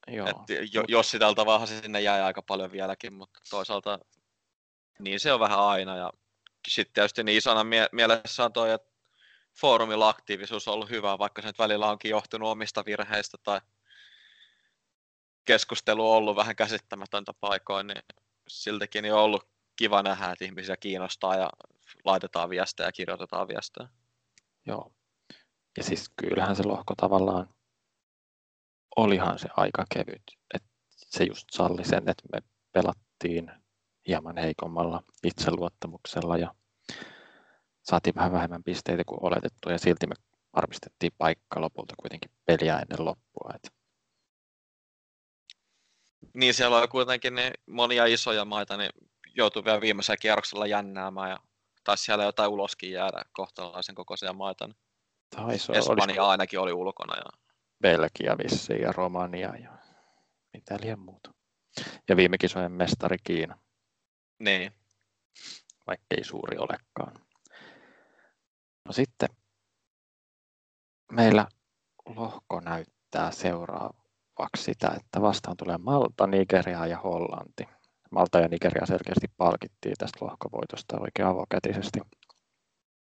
Joo. 0.08 0.28
Et, 0.28 0.74
jo, 0.74 0.84
jos 0.88 1.12
sitä 1.12 1.34
tavallaan 1.36 1.68
sinne 1.68 2.02
jäi 2.02 2.22
aika 2.22 2.42
paljon 2.42 2.72
vieläkin, 2.72 3.14
mutta 3.14 3.40
toisaalta 3.50 4.00
niin 5.00 5.20
se 5.20 5.34
on 5.34 5.40
vähän 5.40 5.60
aina. 5.60 5.98
Ja 5.98 6.12
sitten 6.68 6.94
tietysti 6.94 7.24
niin 7.24 7.38
isona 7.38 7.64
mie- 7.64 7.90
mielessä 7.92 8.46
on 8.46 8.54
toi, 8.54 8.72
että 8.72 8.92
foorumilla 9.60 10.10
aktiivisuus 10.10 10.68
on 10.68 10.74
ollut 10.74 10.90
hyvä, 10.90 11.18
vaikka 11.18 11.42
se 11.42 11.48
nyt 11.48 11.60
välillä 11.60 11.90
onkin 11.90 12.12
johtunut 12.12 12.50
omista 12.50 12.86
virheistä 12.86 13.38
tai 13.44 13.62
keskustelu 15.46 16.12
on 16.12 16.18
ollut 16.18 16.36
vähän 16.36 16.56
käsittämätöntä 16.56 17.34
paikoin, 17.40 17.88
niin 17.88 18.04
siltikin 18.48 19.04
niin 19.04 19.14
on 19.14 19.20
ollut 19.20 19.48
kiva 19.76 20.04
nähdä, 20.04 20.32
että 20.32 20.46
ihmisiä 20.46 20.78
kiinnostaa 20.78 21.36
ja 21.36 21.50
laitetaan 22.06 22.50
viestejä 22.50 22.88
ja 22.88 22.92
kirjoitetaan 22.92 23.48
viestejä. 23.48 23.90
Joo. 24.66 24.92
Ja 25.78 25.84
siis 25.84 26.10
kyllähän 26.16 26.56
se 26.56 26.64
lohko 26.64 26.94
tavallaan, 26.96 27.55
olihan 28.96 29.40
se 29.40 29.48
aika 29.58 29.86
kevyt. 29.94 30.24
että 30.54 30.70
se 30.96 31.24
just 31.24 31.48
salli 31.52 31.86
sen, 31.86 32.10
että 32.10 32.24
me 32.32 32.40
pelattiin 32.72 33.52
hieman 34.08 34.38
heikommalla 34.38 35.04
itseluottamuksella 35.24 36.38
ja 36.38 36.56
saatiin 37.84 38.16
vähän 38.16 38.32
vähemmän 38.32 38.64
pisteitä 38.64 39.04
kuin 39.04 39.24
oletettu 39.24 39.70
ja 39.70 39.78
silti 39.78 40.08
me 40.08 40.16
varmistettiin 40.56 41.12
paikka 41.18 41.62
lopulta 41.62 41.94
kuitenkin 41.98 42.32
peliä 42.46 42.80
ennen 42.80 43.06
loppua. 43.06 43.52
Et. 43.56 43.74
Niin 46.34 46.54
siellä 46.54 46.78
on 46.78 46.90
kuitenkin 46.90 47.36
niin 47.36 47.54
monia 47.66 48.06
isoja 48.06 48.46
maita, 48.46 48.78
niin 48.78 48.92
joutuu 49.36 49.66
vielä 49.66 49.82
viimeisellä 49.82 50.18
kierroksella 50.18 50.68
jännäämään 50.68 51.30
ja 51.30 51.40
taisi 51.84 52.04
siellä 52.04 52.24
jotain 52.24 52.50
uloskin 52.50 52.92
jäädä 52.92 53.26
kohtalaisen 53.34 53.96
kokoisia 53.96 54.34
maita. 54.34 54.68
Niin 54.68 54.78
Taisi 55.36 55.72
Espanja 55.76 56.04
olisiko... 56.04 56.26
ainakin 56.26 56.60
oli 56.60 56.74
ulkona. 56.74 57.16
Ja... 57.16 57.45
Belgia 57.86 58.38
vissiin 58.38 58.82
ja 58.82 58.92
Romania 58.92 59.56
ja 59.56 59.72
mitä 60.54 60.78
liian 60.82 61.00
muuta. 61.00 61.34
Ja 62.10 62.18
viime 62.18 62.38
kisojen 62.38 62.72
mestari 62.72 63.18
Kiina. 63.24 63.60
Niin. 64.40 64.72
Vaikka 65.88 66.06
ei 66.18 66.24
suuri 66.24 66.58
olekaan. 66.58 67.14
No 68.86 68.92
sitten 68.92 69.30
meillä 71.12 71.48
lohko 72.06 72.60
näyttää 72.60 73.32
seuraavaksi 73.32 74.64
sitä, 74.64 74.88
että 74.98 75.22
vastaan 75.22 75.58
tulee 75.58 75.78
Malta, 75.78 76.28
Nigeria 76.28 76.86
ja 76.86 76.98
Hollanti. 77.00 77.64
Malta 78.12 78.40
ja 78.40 78.48
Nigeria 78.48 78.86
selkeästi 78.86 79.28
palkittiin 79.38 79.96
tästä 79.98 80.26
lohkovoitosta 80.26 80.98
oikein 81.00 81.28
avokätisesti. 81.28 82.00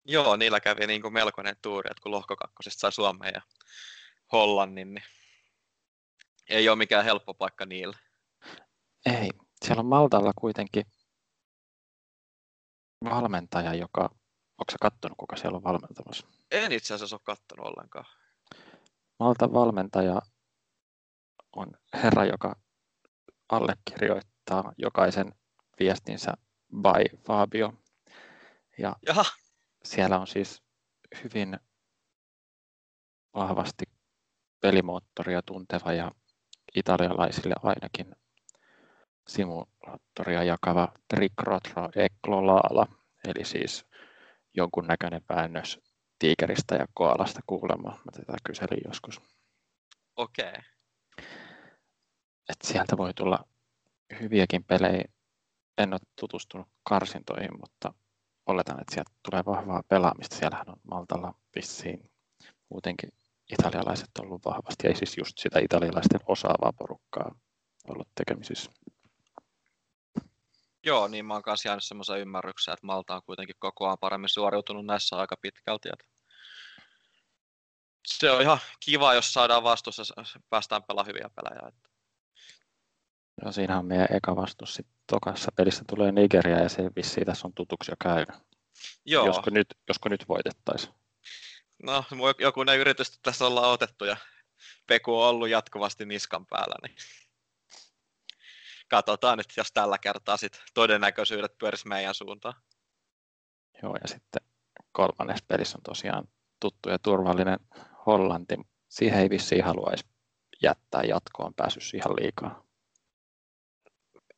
Joo, 0.04 0.36
niillä 0.36 0.60
kävi 0.60 0.86
niin 0.86 1.02
kuin 1.02 1.12
melkoinen 1.12 1.56
tuuri, 1.62 1.90
että 1.90 2.02
kun 2.02 2.12
lohkokakkosesta 2.12 2.80
sai 2.80 2.92
Suomeen 2.92 3.32
ja 3.34 3.42
Hollannin, 4.34 4.94
niin 4.94 5.04
ei 6.48 6.68
ole 6.68 6.76
mikään 6.76 7.04
helppo 7.04 7.34
paikka 7.34 7.66
niillä. 7.66 7.98
Ei. 9.06 9.30
Siellä 9.64 9.80
on 9.80 9.86
Maltalla 9.86 10.32
kuitenkin 10.38 10.84
valmentaja, 13.04 13.74
joka... 13.74 14.02
Onko 14.58 14.72
sä 14.72 14.76
kattonut, 14.80 15.18
kuka 15.18 15.36
siellä 15.36 15.56
on 15.56 15.62
valmentamassa? 15.64 16.26
En 16.50 16.72
itse 16.72 16.94
asiassa 16.94 17.16
ole 17.16 17.20
kattonut 17.24 17.66
ollenkaan. 17.66 18.04
Maltan 19.20 19.52
valmentaja 19.52 20.20
on 21.56 21.72
herra, 21.94 22.24
joka 22.24 22.56
allekirjoittaa 23.48 24.72
jokaisen 24.78 25.34
viestinsä 25.78 26.32
by 26.72 27.18
Fabio. 27.26 27.72
Ja 28.78 28.96
Jaha. 29.06 29.24
siellä 29.84 30.18
on 30.18 30.26
siis 30.26 30.62
hyvin 31.24 31.58
vahvasti 33.34 33.84
pelimoottoria 34.64 35.42
tunteva 35.42 35.92
ja 35.92 36.11
italialaisille 36.75 37.54
ainakin 37.62 38.16
simulaattoria 39.28 40.44
jakava 40.44 40.88
Trikrotro 41.09 41.88
Eklolaala, 41.97 42.87
eli 43.28 43.44
siis 43.44 43.87
jonkunnäköinen 44.54 45.23
väännös 45.28 45.80
tiikeristä 46.18 46.75
ja 46.75 46.87
koalasta 46.94 47.40
kuulemma. 47.47 47.90
Mä 47.90 48.12
tätä 48.12 48.37
kyselin 48.44 48.80
joskus. 48.87 49.21
Okei. 50.16 50.49
Okay. 50.49 50.62
Et 52.49 52.59
sieltä 52.62 52.97
voi 52.97 53.14
tulla 53.14 53.44
hyviäkin 54.21 54.64
pelejä. 54.64 55.04
En 55.78 55.92
ole 55.92 56.00
tutustunut 56.21 56.68
karsintoihin, 56.83 57.61
mutta 57.61 57.94
oletan, 58.47 58.80
että 58.80 58.94
sieltä 58.94 59.11
tulee 59.28 59.42
vahvaa 59.47 59.83
pelaamista. 59.88 60.37
Siellähän 60.37 60.71
on 60.71 60.80
Maltalla 60.83 61.35
vissiin 61.56 62.11
muutenkin 62.68 63.11
italialaiset 63.52 64.10
on 64.18 64.26
ollut 64.26 64.44
vahvasti, 64.44 64.86
ei 64.86 64.96
siis 64.96 65.18
just 65.18 65.38
sitä 65.38 65.58
italialaisten 65.58 66.20
osaavaa 66.26 66.72
porukkaa 66.78 67.34
ollut 67.88 68.08
tekemisissä. 68.14 68.70
Joo, 70.86 71.08
niin 71.08 71.26
mä 71.26 71.34
oon 71.34 71.42
kanssa 71.42 71.68
jäänyt 71.68 71.84
semmoisen 71.84 72.20
ymmärryksen, 72.20 72.74
että 72.74 72.86
Malta 72.86 73.14
on 73.14 73.22
kuitenkin 73.26 73.56
koko 73.58 73.86
ajan 73.86 73.98
paremmin 74.00 74.28
suoriutunut 74.28 74.86
näissä 74.86 75.16
aika 75.16 75.36
pitkälti. 75.42 75.88
Että 75.92 76.04
se 78.06 78.30
on 78.30 78.42
ihan 78.42 78.58
kiva, 78.80 79.14
jos 79.14 79.32
saadaan 79.32 79.62
vastuussa, 79.62 80.02
päästään 80.50 80.82
pelaamaan 80.82 81.08
hyviä 81.08 81.30
pelejä. 81.34 81.68
Että. 81.68 81.88
Joo, 83.42 83.52
siinähän 83.52 83.78
on 83.78 83.86
meidän 83.86 84.08
eka 84.10 84.36
vastus. 84.36 84.74
Sitten 84.74 84.96
tokassa 85.06 85.52
pelissä 85.56 85.84
tulee 85.88 86.12
Nigeria 86.12 86.62
ja 86.62 86.68
se 86.68 86.82
vissiin 86.96 87.26
tässä 87.26 87.48
on 87.48 87.54
tutuksi 87.54 87.92
jo 87.92 87.96
käynyt. 88.02 88.36
Joo. 89.04 89.26
Josko 89.26 89.50
nyt, 89.50 89.66
josko 89.88 90.08
nyt 90.08 90.28
voitettaisiin. 90.28 90.94
No, 91.83 92.04
joku 92.38 92.62
ne 92.62 92.76
yritys 92.76 93.19
tässä 93.23 93.47
ollaan 93.47 93.71
otettu 93.71 94.04
ja 94.04 94.16
Peku 94.87 95.21
on 95.21 95.28
ollut 95.28 95.49
jatkuvasti 95.49 96.07
niskan 96.07 96.47
päällä, 96.47 96.75
niin 96.83 96.97
katsotaan 98.88 99.38
nyt, 99.38 99.47
jos 99.57 99.73
tällä 99.73 99.99
kertaa 99.99 100.37
sit 100.37 100.62
todennäköisyydet 100.75 101.59
pyörisi 101.59 101.88
meidän 101.88 102.14
suuntaan. 102.14 102.54
Joo, 103.83 103.97
ja 104.02 104.09
sitten 104.09 104.43
kolmannes 104.93 105.43
pelissä 105.43 105.78
on 105.78 105.83
tosiaan 105.83 106.28
tuttu 106.61 106.88
ja 106.88 106.99
turvallinen 106.99 107.59
Hollanti. 108.07 108.54
Siihen 108.88 109.21
ei 109.21 109.31
vissiin 109.31 109.64
haluaisi 109.64 110.04
jättää 110.62 111.02
jatkoon 111.02 111.54
päässyt 111.54 111.95
ihan 111.95 112.16
liikaa. 112.16 112.64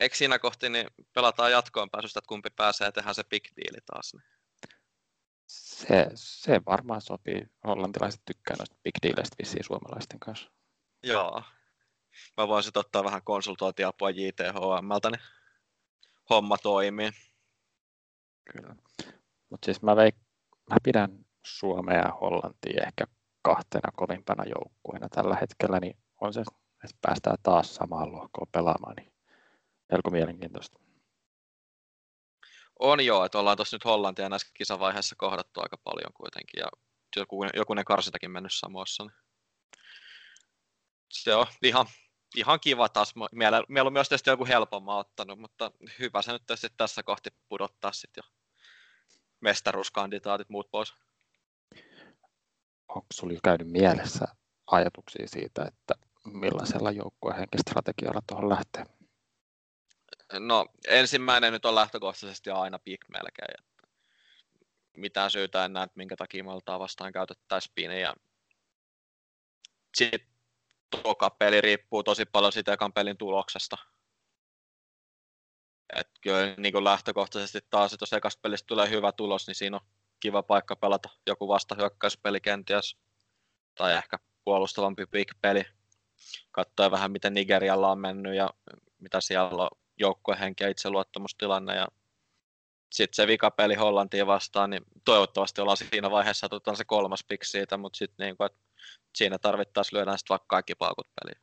Eikö 0.01 0.17
siinä 0.17 0.39
kohti 0.39 0.69
niin 0.69 0.91
pelataan 1.13 1.53
jatkoon 1.53 1.91
pääsystä, 1.91 2.19
että 2.19 2.29
kumpi 2.29 2.51
pääsee 2.57 2.93
tehdä 2.93 3.13
se 3.13 3.25
big 3.25 3.45
deal 3.57 3.81
taas? 3.87 4.15
Niin? 4.15 4.37
Se, 5.47 6.07
se 6.15 6.61
varmaan 6.67 7.01
sopii. 7.01 7.47
Hollantilaiset 7.67 8.23
tykkää 8.25 8.57
noista 8.59 8.77
big 8.85 8.95
dealeista 9.03 9.37
vissiin 9.39 9.65
suomalaisten 9.65 10.21
kanssa. 10.21 10.51
Joo. 11.03 11.43
Mä 12.37 12.49
voisin 12.49 12.73
ottaa 12.75 13.05
vähän 13.05 13.23
konsultointiapua 13.23 14.11
JTHMltä, 14.11 15.11
niin 15.11 15.23
homma 16.31 16.59
toimii. 16.59 17.11
Kyllä. 18.53 18.77
Mutta 19.51 19.65
siis 19.65 19.83
mä, 19.83 19.97
veik, 19.97 20.15
mä 20.71 20.77
pidän 20.83 21.25
Suomea 21.47 21.99
ja 21.99 22.13
Hollantia 22.21 22.85
ehkä 22.87 23.05
kahtena 23.43 23.93
kovimpana 23.97 24.45
joukkueena 24.45 25.09
tällä 25.09 25.37
hetkellä, 25.41 25.81
niin 25.81 25.97
on 26.21 26.35
se, 26.35 26.41
että 26.41 26.99
päästään 27.03 27.37
taas 27.43 27.75
samaan 27.75 28.13
lohkoon 28.13 28.49
pelaamaan, 28.53 28.95
niin 28.97 29.13
melko 29.93 30.11
mielenkiintoista. 30.11 30.86
On 32.79 33.05
joo, 33.05 33.25
että 33.25 33.39
ollaan 33.39 33.57
tuossa 33.57 33.75
nyt 33.77 33.85
Hollantia 33.85 34.29
näissä 34.29 34.49
kisavaiheessa 34.55 35.17
kohdattu 35.19 35.61
aika 35.61 35.79
paljon 35.85 36.13
kuitenkin, 36.15 36.61
ja 36.61 36.67
joku, 37.17 37.45
jokunen 37.55 37.85
karsintakin 37.85 38.31
mennyt 38.31 38.53
samoissa. 38.55 39.05
Niin 39.05 39.13
se 41.13 41.35
on 41.35 41.47
ihan, 41.63 41.87
ihan 42.37 42.61
kiva 42.61 42.89
taas. 42.89 43.15
Meillä 43.69 43.87
on 43.87 43.93
myös 43.93 44.09
tietysti 44.09 44.31
joku 44.31 44.47
helpomman 44.47 44.99
ottanut, 44.99 45.39
mutta 45.39 45.71
hyvä 45.99 46.23
se 46.23 46.33
nyt 46.33 46.43
tässä 46.77 47.03
kohti 47.03 47.31
pudottaa 47.49 47.93
sitten 47.93 48.23
jo 48.27 48.33
mestaruuskandidaatit 49.41 50.49
muut 50.49 50.71
pois. 50.71 50.95
Onko 52.89 53.07
sinulla 53.15 53.41
käynyt 53.45 53.69
mielessä 53.69 54.25
ajatuksia 54.67 55.29
siitä, 55.29 55.65
että 55.65 55.95
millaisella 56.25 56.91
joukkueen 56.91 57.39
henkistrategialla 57.39 58.21
tuohon 58.27 58.49
lähtee? 58.49 58.96
No 60.33 60.67
ensimmäinen 60.89 61.53
nyt 61.53 61.65
on 61.65 61.75
lähtökohtaisesti 61.75 62.51
aina 62.51 62.79
pick 62.79 63.09
melkein. 63.09 63.55
Että 63.59 63.89
mitään 64.97 65.31
syytä 65.31 65.65
en 65.65 65.73
näe, 65.73 65.85
että 65.85 65.97
minkä 65.97 66.17
takia 66.17 66.45
maltaa 66.45 66.79
vastaan 66.79 67.13
käytettäisiin 67.13 67.71
spiniä. 67.71 68.15
Sitten 69.97 70.21
toka 71.03 71.31
peli 71.31 71.61
riippuu 71.61 72.03
tosi 72.03 72.25
paljon 72.25 72.53
siitä 72.53 72.73
ekan 72.73 72.93
pelin 72.93 73.17
tuloksesta. 73.17 73.77
Et 75.97 76.11
kyllä 76.21 76.55
niin 76.57 76.73
kuin 76.73 76.85
lähtökohtaisesti 76.85 77.61
taas, 77.71 77.93
että 77.93 78.03
jos 78.03 78.13
ekasta 78.13 78.41
pelistä 78.43 78.67
tulee 78.67 78.91
hyvä 78.91 79.13
tulos, 79.13 79.47
niin 79.47 79.55
siinä 79.55 79.77
on 79.77 79.87
kiva 80.21 80.43
paikka 80.43 80.77
pelata 80.77 81.09
joku 81.27 81.49
vastahyökkäyspeli 81.49 82.41
kenties. 82.41 82.97
Tai 83.75 83.93
ehkä 83.93 84.19
puolustavampi 84.45 85.07
big 85.07 85.31
peli. 85.43 85.65
Katsoa 86.53 86.91
vähän, 86.91 87.13
miten 87.13 87.35
Nigerialla 87.35 87.91
on 87.91 87.99
mennyt 87.99 88.35
ja 88.35 88.51
mitä 88.99 89.21
siellä 89.21 89.63
on 89.63 89.71
joukkuehenki 89.99 90.65
ja 90.65 90.71
itseluottamustilanne. 90.71 91.77
Ja 91.77 91.89
sitten 92.93 93.17
se 93.17 93.27
vikapeli 93.27 93.75
Hollantiin 93.75 94.27
vastaan, 94.27 94.71
niin 94.71 94.83
toivottavasti 95.05 95.61
ollaan 95.61 95.77
siinä 95.77 96.11
vaiheessa, 96.11 96.49
että 96.53 96.75
se 96.75 96.85
kolmas 96.85 97.25
pick 97.29 97.45
siitä, 97.45 97.77
mutta 97.77 97.97
sitten 97.97 98.25
niin 98.27 98.37
kuin, 98.37 98.47
että 98.47 98.59
siinä 99.15 99.39
tarvittaisiin 99.39 99.97
lyödään 99.97 100.19
sitten 100.19 100.35
vaikka 100.35 100.47
kaikki 100.47 100.75
paukut 100.75 101.09
peliin. 101.21 101.43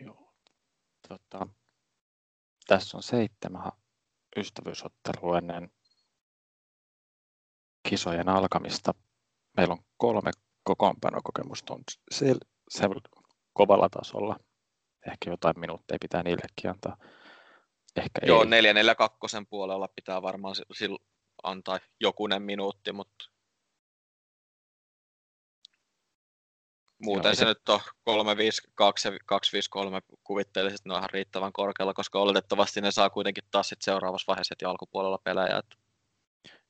Joo. 0.00 0.34
Tota, 1.08 1.46
tässä 2.66 2.96
on 2.96 3.02
seitsemän 3.02 3.72
ystävyysottelua 4.36 5.38
ennen 5.38 5.70
kisojen 7.88 8.28
alkamista. 8.28 8.94
Meillä 9.56 9.72
on 9.72 9.84
kolme 9.96 10.30
kokoonpanokokemusta 10.64 11.74
on 11.74 11.82
se, 12.10 12.34
se 12.68 12.84
kovalla 13.52 13.88
tasolla. 13.88 14.36
Ehkä 15.10 15.30
jotain 15.30 15.60
minuutteja 15.60 15.98
pitää 16.00 16.22
niillekin 16.22 16.70
antaa. 16.70 16.96
Ehkä 17.96 18.20
Joo, 18.26 18.44
4-4-2 18.44 18.46
puolella 19.50 19.88
pitää 19.88 20.22
varmaan 20.22 20.54
antaa 21.42 21.78
jokunen 22.00 22.42
minuutti, 22.42 22.92
mutta 22.92 23.24
Muuten 27.02 27.28
Joo, 27.28 27.34
se, 27.34 27.38
se 27.38 27.44
nyt 27.44 27.68
on 27.68 27.80
352 28.04 29.08
ja 29.08 29.18
253 29.26 30.00
kuvittelisin, 30.24 30.74
että 30.74 30.88
ne 30.88 30.94
on 30.94 31.00
ihan 31.00 31.10
riittävän 31.10 31.52
korkealla, 31.52 31.94
koska 31.94 32.18
oletettavasti 32.18 32.80
ne 32.80 32.90
saa 32.90 33.10
kuitenkin 33.10 33.44
taas 33.50 33.68
sit 33.68 33.82
seuraavassa 33.82 34.24
vaiheessa 34.28 34.52
heti 34.52 34.64
alkupuolella 34.64 35.18
pelejä. 35.24 35.58
Että... 35.58 35.76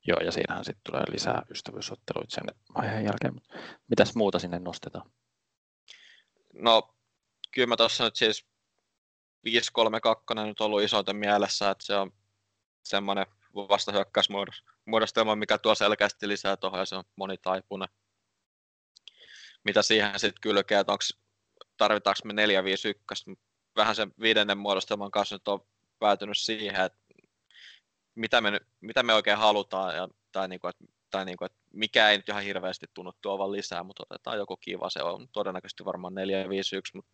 Joo, 0.07 0.19
ja 0.21 0.33
siinähän 0.33 0.65
sitten 0.65 0.83
tulee 0.85 1.05
lisää 1.11 1.43
ystävyysotteluita 1.51 2.35
sen 2.35 2.75
vaiheen 2.75 3.05
jälkeen. 3.05 3.41
Mitäs 3.89 4.15
muuta 4.15 4.39
sinne 4.39 4.59
nostetaan? 4.59 5.11
No, 6.53 6.96
kyllä 7.51 7.67
mä 7.67 7.77
tuossa 7.77 8.05
nyt 8.05 8.17
siis 8.17 8.47
532 9.45 10.35
nyt 10.35 10.61
ollut 10.61 10.83
isoiten 10.83 11.17
mielessä, 11.17 11.71
että 11.71 11.85
se 11.85 11.97
on 11.97 12.13
semmoinen 12.85 13.27
vastahyökkäysmuodostelma, 13.55 15.37
mikä 15.37 15.59
tuo 15.59 15.75
selkeästi 15.75 16.29
lisää 16.29 16.57
tuohon 16.57 16.81
ja 16.81 16.87
se 16.87 16.97
on 16.97 17.05
monitaipunen 17.17 17.89
mitä 19.67 19.83
siihen 19.83 20.19
sitten 20.19 20.41
kylkee, 20.41 20.81
että 20.81 20.93
onks, 20.93 21.19
tarvitaanko 21.77 22.21
me 22.25 22.33
451. 22.33 23.25
Vähän 23.77 23.95
sen 23.95 24.13
viidennen 24.21 24.59
muodostelman 24.59 25.11
kanssa 25.11 25.35
nyt 25.35 25.49
on 25.49 25.67
päätynyt 25.99 26.39
siihen, 26.39 26.85
että 26.85 26.99
mitä 28.15 28.41
me, 28.41 28.61
mitä 28.81 29.03
me 29.03 29.15
oikein 29.15 29.39
halutaan, 29.39 29.97
ja, 29.97 30.09
tai, 30.33 30.49
niin 30.49 30.61
kuin, 30.61 30.71
että, 30.71 30.85
tai 31.11 31.25
niin 31.25 31.37
kuin, 31.37 31.47
että 31.47 31.59
mikä 31.73 32.11
ei 32.11 32.17
nyt 32.17 32.29
ihan 32.29 32.43
hirveästi 32.43 32.87
tunnu 32.95 33.13
tuovan 33.23 33.53
lisää, 33.53 33.83
mutta 33.83 34.03
otetaan 34.11 34.39
joku 34.39 34.57
kiva, 34.57 34.91
se 34.91 35.03
on 35.03 35.29
todennäköisesti 35.33 35.85
varmaan 35.85 36.15
451, 36.15 36.97
mutta 36.97 37.13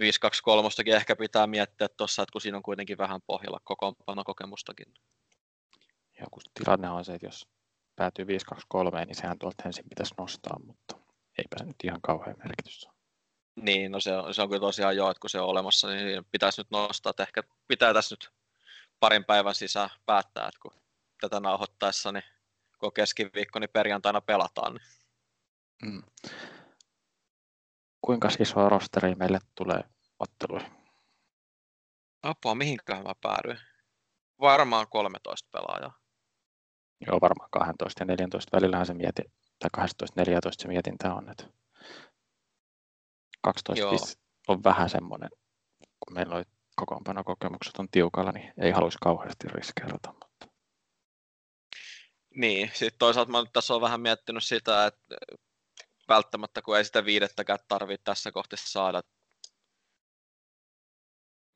523 0.00 0.96
ehkä 0.96 1.16
pitää 1.16 1.46
miettiä 1.46 1.88
tuossa, 1.88 2.22
että 2.22 2.32
kun 2.32 2.40
siinä 2.40 2.56
on 2.56 2.62
kuitenkin 2.62 2.98
vähän 2.98 3.20
pohjalla 3.26 3.60
kokoonpanokokemustakin. 3.64 4.94
Ja 6.20 6.26
kun 6.30 6.42
tilanne 6.54 6.90
on 6.90 7.04
se, 7.04 7.14
että 7.14 7.26
jos 7.26 7.48
päätyy 7.96 8.26
523, 8.26 9.04
niin 9.04 9.14
sehän 9.14 9.38
tuolta 9.38 9.62
ensin 9.66 9.84
pitäisi 9.88 10.14
nostaa, 10.18 10.60
mutta 10.66 10.96
eipä 11.38 11.64
nyt 11.64 11.76
ihan 11.84 12.00
kauhean 12.02 12.36
merkitys 12.38 12.88
Niin, 13.56 13.92
no 13.92 14.00
se 14.00 14.16
on, 14.16 14.34
se 14.34 14.42
on 14.42 14.48
kyllä 14.48 14.60
tosiaan 14.60 14.96
jo, 14.96 15.10
että 15.10 15.20
kun 15.20 15.30
se 15.30 15.40
on 15.40 15.48
olemassa, 15.48 15.88
niin 15.88 16.24
pitäisi 16.32 16.60
nyt 16.60 16.70
nostaa, 16.70 17.10
että 17.10 17.22
ehkä 17.22 17.42
pitää 17.68 17.94
tässä 17.94 18.12
nyt 18.12 18.30
parin 19.00 19.24
päivän 19.24 19.54
sisään 19.54 19.90
päättää, 20.06 20.48
että 20.48 20.60
kun 20.62 20.72
tätä 21.20 21.40
nauhoittaessa, 21.40 22.12
niin 22.12 22.24
kun 22.78 22.92
keskiviikko, 22.92 23.58
niin 23.58 23.70
perjantaina 23.70 24.20
pelataan. 24.20 24.74
Niin. 24.74 24.84
Mm. 25.92 26.02
Kuinka 28.08 28.28
isoa 28.40 28.68
rosteria 28.68 29.16
meille 29.16 29.38
tulee 29.54 29.80
otteluihin? 30.18 30.72
Apua, 32.22 32.54
mihinkään 32.54 33.02
mä 33.02 33.12
päädyin? 33.20 33.58
Varmaan 34.40 34.86
13 34.90 35.48
pelaajaa. 35.52 35.94
Joo, 37.06 37.20
varmaan 37.20 37.50
12 37.50 38.02
ja 38.02 38.06
14 38.06 38.56
välillähän 38.56 38.86
se 38.86 38.94
mieti, 38.94 39.22
tai 39.58 39.86
12-14 40.20 40.22
se 40.50 40.68
mietintä 40.68 41.14
on, 41.14 41.30
että 41.30 41.44
12 43.42 43.80
Joo. 43.80 43.98
on 44.48 44.64
vähän 44.64 44.90
semmoinen, 44.90 45.30
kun 45.78 46.14
meillä 46.14 46.34
oli 46.34 46.44
kokoonpanokokemukset 46.76 47.76
on 47.78 47.88
tiukalla, 47.90 48.32
niin 48.32 48.52
ei 48.62 48.70
haluaisi 48.70 48.98
kauheasti 49.00 49.48
riskeerata. 49.48 50.12
Mutta... 50.12 50.48
Niin, 52.36 52.70
sitten 52.74 52.98
toisaalta 52.98 53.30
mä 53.30 53.44
tässä 53.52 53.74
on 53.74 53.80
vähän 53.80 54.00
miettinyt 54.00 54.44
sitä, 54.44 54.86
että 54.86 55.16
välttämättä 56.08 56.62
kun 56.62 56.76
ei 56.76 56.84
sitä 56.84 57.04
viidettäkään 57.04 57.58
tarvitse 57.68 58.04
tässä 58.04 58.32
kohdassa 58.32 58.72
saada. 58.72 59.02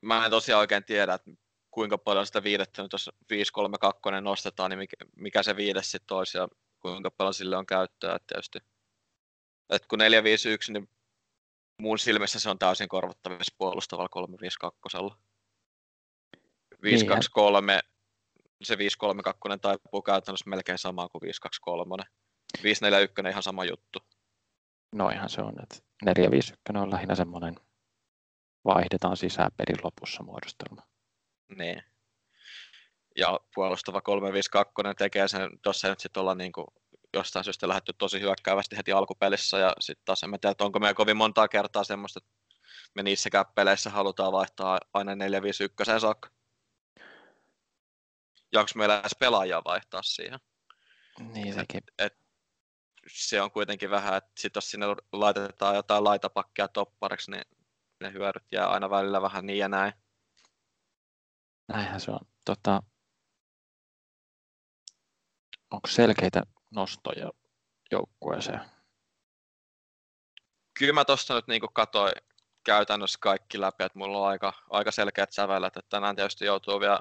Mä 0.01 0.25
en 0.25 0.31
tosiaan 0.31 0.61
oikein 0.61 0.85
tiedä, 0.85 1.15
että 1.15 1.31
kuinka 1.71 1.99
paljon 1.99 2.27
sitä 2.27 2.43
viidettä 2.43 2.83
nyt 2.83 2.93
jos 2.93 3.11
5-3-2 3.33 4.21
nostetaan, 4.21 4.71
niin 4.71 4.79
mikä, 4.79 4.97
mikä 5.17 5.43
se 5.43 5.57
viides 5.57 5.91
sitten 5.91 6.17
olisi 6.17 6.39
ja 6.39 6.49
kuinka 6.81 7.11
paljon 7.11 7.35
sille 7.35 7.57
on 7.57 7.67
käyttöä 7.67 8.19
tietysti. 8.27 8.59
Et 9.71 9.87
kun 9.87 9.99
4-5-1, 10.01 10.73
niin 10.73 10.89
mun 11.79 11.99
silmissä 11.99 12.41
se 12.41 12.51
on 12.51 12.59
täysin 12.59 12.89
korvattavissa 12.89 13.55
puolustavalla 13.59 14.27
3-5-2. 15.13 15.17
5-2-3, 16.75 16.79
niin, 16.81 17.81
se 18.63 18.75
5-3-2 18.75 18.79
taipuu 19.61 20.03
käytännössä 20.03 20.51
melkein 20.51 20.79
samaa 20.79 21.09
kuin 21.09 21.23
5-2-3. 22.03 22.05
5-4-1 22.59 23.29
ihan 23.31 23.43
sama 23.43 23.65
juttu. 23.65 23.99
Noihan 24.93 25.29
se 25.29 25.41
on, 25.41 25.55
että 25.63 25.77
4-5-1 26.75 26.79
on 26.79 26.91
lähinnä 26.91 27.15
semmoinen 27.15 27.55
vaihdetaan 28.65 29.17
sisään 29.17 29.51
pelin 29.57 29.81
lopussa 29.85 30.23
muodostelma. 30.23 30.83
Niin. 31.57 31.83
Ja 33.17 33.41
puolustava 33.55 34.01
352 34.01 34.95
tekee 34.99 35.29
sen, 35.29 35.51
tuossa 35.63 35.89
nyt 35.89 36.01
sitten 36.01 36.21
ollaan 36.21 36.39
niin 36.39 36.53
kuin 36.53 36.67
jostain 37.15 37.45
syystä 37.45 37.69
lähdetty 37.69 37.93
tosi 37.99 38.21
hyökkäävästi 38.21 38.77
heti 38.77 38.93
alkupelissä 38.93 39.59
ja 39.59 39.73
sitten 39.81 40.05
taas 40.05 40.23
en 40.23 40.31
mä 40.31 40.39
tiedä, 40.39 40.55
onko 40.61 40.79
meillä 40.79 40.95
kovin 40.95 41.17
montaa 41.17 41.49
kertaa 41.49 41.85
semmoista, 41.85 42.21
että 42.23 42.31
me 42.95 43.03
niissäkään 43.03 43.45
peleissä 43.55 43.91
halutaan 43.91 44.33
vaihtaa 44.33 44.81
aina 44.95 45.13
4-5-1 45.15 46.01
saakka. 46.01 46.29
Ja 48.53 48.61
onko 48.61 48.71
meillä 48.75 49.01
edes 49.01 49.17
pelaajia 49.19 49.63
vaihtaa 49.65 50.03
siihen? 50.03 50.41
Niin 51.19 51.55
sekin. 51.55 51.81
Et, 51.99 52.13
et, 52.13 52.22
se 53.09 53.43
on 53.43 53.51
kuitenkin 53.51 53.91
vähän, 53.91 54.17
että 54.17 54.31
sit 54.39 54.55
jos 54.55 54.71
sinne 54.71 54.87
laitetaan 55.13 55.77
jotain 55.77 56.05
laitapakkia 56.05 56.69
toppariksi, 56.69 57.31
niin 57.31 57.45
ne 58.01 58.13
hyödyt 58.13 58.53
jää 58.53 58.67
aina 58.67 58.91
välillä 58.91 59.23
vähän 59.23 59.47
niin 59.47 59.59
ja 59.59 59.69
näin. 59.69 59.93
Näinhän 61.69 62.01
se 62.01 62.11
on. 62.11 62.21
Tota, 62.45 62.83
onko 65.71 65.89
selkeitä 65.89 66.43
nostoja 66.71 67.31
joukkueeseen? 67.91 68.61
Kyllä 70.79 70.93
mä 70.93 71.05
tuosta 71.05 71.35
nyt 71.35 71.47
niin 71.47 71.63
katsoin 71.73 72.13
käytännössä 72.65 73.19
kaikki 73.23 73.61
läpi, 73.61 73.85
että 73.85 73.99
mulla 73.99 74.19
on 74.19 74.29
aika, 74.29 74.53
aika 74.71 74.91
selkeät 74.91 75.33
sävelet, 75.33 75.77
että 75.77 75.89
tänään 75.89 76.17
tietysti 76.17 76.45
joutuu 76.45 76.81
vielä 76.81 76.99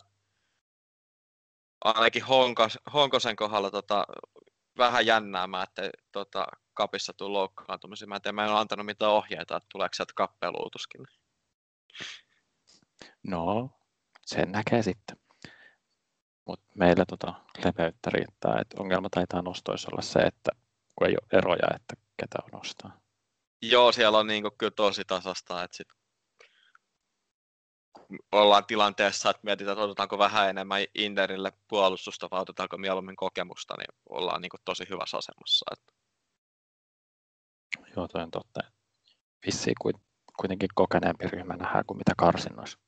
ainakin 1.83 2.23
Honkos, 2.23 2.79
Honkosen 2.93 3.35
kohdalla 3.35 3.71
tota, 3.71 4.05
vähän 4.77 5.05
jännäämään, 5.05 5.63
että 5.63 5.89
tota, 6.11 6.47
kapissa 6.73 7.13
tuu 7.13 7.33
loukkaantumisia. 7.33 8.07
Mä 8.07 8.15
en 8.15 8.21
tiedä, 8.21 8.33
mä 8.33 8.45
en 8.45 8.51
ole 8.51 8.59
antanut 8.59 8.85
mitään 8.85 9.11
ohjeita, 9.11 9.57
että 9.57 9.67
tuleeko 9.71 9.93
sieltä 9.93 10.13
kappeluutuskin. 10.15 11.07
No, 13.23 13.69
sen 14.25 14.51
näkee 14.51 14.83
sitten. 14.83 15.17
Mutta 16.45 16.71
meillä 16.75 17.05
tota 17.05 17.33
leveyttä 17.65 18.09
riittää. 18.09 18.59
Et 18.61 18.73
ongelma 18.79 19.09
taitaa 19.09 19.41
nostoissa 19.41 19.89
olla 19.91 20.01
se, 20.01 20.19
että 20.19 20.51
kun 20.95 21.07
ei 21.07 21.13
ole 21.21 21.39
eroja, 21.39 21.75
että 21.75 21.93
ketä 22.17 22.37
on 22.43 22.49
nostaa. 22.59 23.01
Joo, 23.61 23.91
siellä 23.91 24.17
on 24.17 24.27
niinku 24.27 24.51
kyllä 24.57 24.71
tosi 24.71 25.05
tasasta, 25.05 25.63
että 25.63 25.77
sit 25.77 25.87
ollaan 28.31 28.65
tilanteessa, 28.65 29.29
että 29.29 29.41
mietitään, 29.43 29.73
että 29.73 29.83
otetaanko 29.83 30.17
vähän 30.17 30.49
enemmän 30.49 30.81
Interille 30.95 31.53
puolustusta 31.67 32.27
vai 32.31 32.41
otetaanko 32.41 32.77
mieluummin 32.77 33.15
kokemusta, 33.15 33.73
niin 33.77 33.99
ollaan 34.09 34.41
niinku 34.41 34.57
tosi 34.65 34.83
hyvässä 34.89 35.17
asemassa. 35.17 35.65
Että... 35.71 35.93
Joo, 37.95 38.07
toi 38.07 38.23
on 38.23 38.31
totta. 38.31 38.59
Vissiin 39.45 39.75
kuitenkin 40.37 40.69
kokeneempi 40.75 41.27
ryhmä 41.27 41.55
nähdään 41.55 41.85
kuin 41.85 41.97
mitä 41.97 42.13
karsinnoissa. 42.17 42.79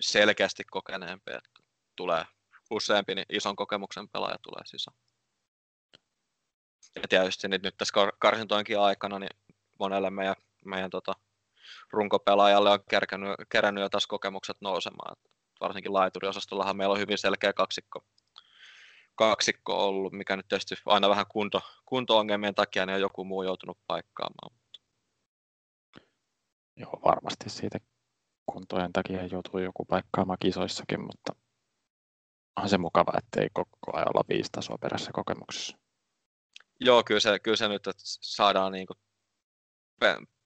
Selkeästi 0.00 0.64
kokeneempi, 0.64 1.32
että 1.32 1.50
tulee 1.96 2.24
useampi 2.70 3.14
niin 3.14 3.26
ison 3.28 3.56
kokemuksen 3.56 4.08
pelaaja 4.08 4.36
tulee 4.42 4.62
sisään. 4.64 4.96
Ja 6.96 7.08
tietysti 7.08 7.48
nyt, 7.48 7.62
nyt 7.62 7.76
tässä 7.76 7.94
karsintoinkin 8.18 8.80
aikana 8.80 9.18
niin 9.18 9.40
monelle 9.78 10.10
meidän, 10.10 10.36
meidän 10.64 10.90
tota, 10.90 11.12
runkopelaajalle 11.92 12.70
on 12.70 12.78
kerännyt, 12.90 13.36
kerännyt 13.48 13.82
jo 13.82 13.88
tässä 13.88 14.08
kokemukset 14.08 14.56
nousemaan. 14.60 15.16
Varsinkin 15.60 15.92
laituriosastollahan 15.92 16.76
meillä 16.76 16.92
on 16.92 17.00
hyvin 17.00 17.18
selkeä 17.18 17.52
kaksikko, 17.52 18.04
kaksikko 19.14 19.88
ollut, 19.88 20.12
mikä 20.12 20.36
nyt 20.36 20.48
tietysti 20.48 20.74
aina 20.86 21.08
vähän 21.08 21.26
kunto, 21.28 21.60
kunto-ongelmien 21.86 22.54
takia 22.54 22.86
niin 22.86 22.94
on 22.94 23.00
joku 23.00 23.24
muu 23.24 23.42
joutunut 23.42 23.78
paikkaamaan. 23.86 24.56
Joo, 26.76 27.00
varmasti 27.04 27.50
siitä 27.50 27.78
kuntojen 28.46 28.92
takia 28.92 29.26
joutuu 29.26 29.60
joku 29.60 29.84
paikkaamaan 29.84 30.38
kisoissakin, 30.40 31.00
mutta 31.00 31.32
on 32.56 32.68
se 32.68 32.78
mukava, 32.78 33.18
ettei 33.18 33.48
koko 33.52 33.96
ajan 33.96 34.08
olla 34.08 34.24
viisi 34.28 34.52
tasoa 34.52 34.78
perässä 34.78 35.10
kokemuksessa. 35.14 35.78
Joo, 36.80 37.04
kyllä 37.04 37.20
se, 37.20 37.38
kyllä 37.38 37.56
se 37.56 37.68
nyt, 37.68 37.86
että 37.86 38.02
saadaan 38.04 38.72
niin 38.72 38.86
kuin 38.86 38.98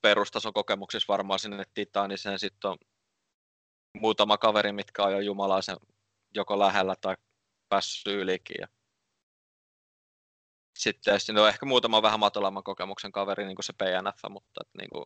perustason 0.03 0.53
kokemuksissa 0.53 1.12
varmaan 1.12 1.38
sinne 1.38 1.65
Titaniseen 1.75 2.38
sitten 2.38 2.71
on 2.71 2.79
muutama 4.01 4.38
kaveri, 4.38 4.73
mitkä 4.73 5.03
on 5.03 5.12
jo 5.12 5.21
jumalaisen 5.21 5.77
joko 6.35 6.59
lähellä 6.59 6.95
tai 7.01 7.17
päässyt 7.69 8.15
ylikin. 8.15 8.57
Ja 8.61 8.69
sitten 10.79 11.21
sitten 11.21 11.38
on 11.38 11.49
ehkä 11.49 11.67
muutama 11.67 12.03
vähän 12.03 12.21
matalamman 12.21 12.65
kokemuksen 12.65 13.12
kaveri, 13.12 13.45
niin 13.45 13.57
kuin 13.57 13.65
se 13.65 13.73
PNF, 13.73 14.31
mutta 14.31 14.61
että 14.61 14.79
niin 14.79 14.91
kuin 14.91 15.05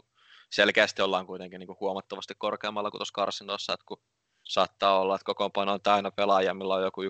selkeästi 0.51 1.03
ollaan 1.03 1.27
kuitenkin 1.27 1.59
niin 1.59 1.67
kuin 1.67 1.81
huomattavasti 1.81 2.35
korkeammalla 2.39 2.91
kuin 2.91 2.99
tuossa 2.99 3.13
karsinnossa, 3.13 3.73
että 3.73 3.85
kun 3.87 4.03
saattaa 4.45 5.01
olla, 5.01 5.15
että 5.15 5.25
kokoonpano 5.25 5.73
on 5.73 5.83
täynnä 5.83 6.11
pelaajia, 6.11 6.55
millä 6.55 6.75
on 6.75 6.83
joku 6.83 7.03
11-12 7.03 7.07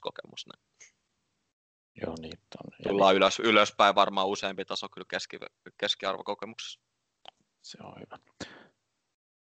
kokemus. 0.00 0.46
Niin 0.46 0.62
Joo, 1.94 2.14
niin 2.20 2.38
on. 2.64 2.70
Tullaan 2.88 3.14
ylös, 3.14 3.38
ylöspäin 3.38 3.94
varmaan 3.94 4.26
useampi 4.26 4.64
taso 4.64 4.88
kyllä 4.88 5.06
keski, 5.10 5.38
keskiarvokokemuksessa. 5.78 6.80
Se 7.62 7.78
on 7.82 7.94
hyvä. 8.00 8.18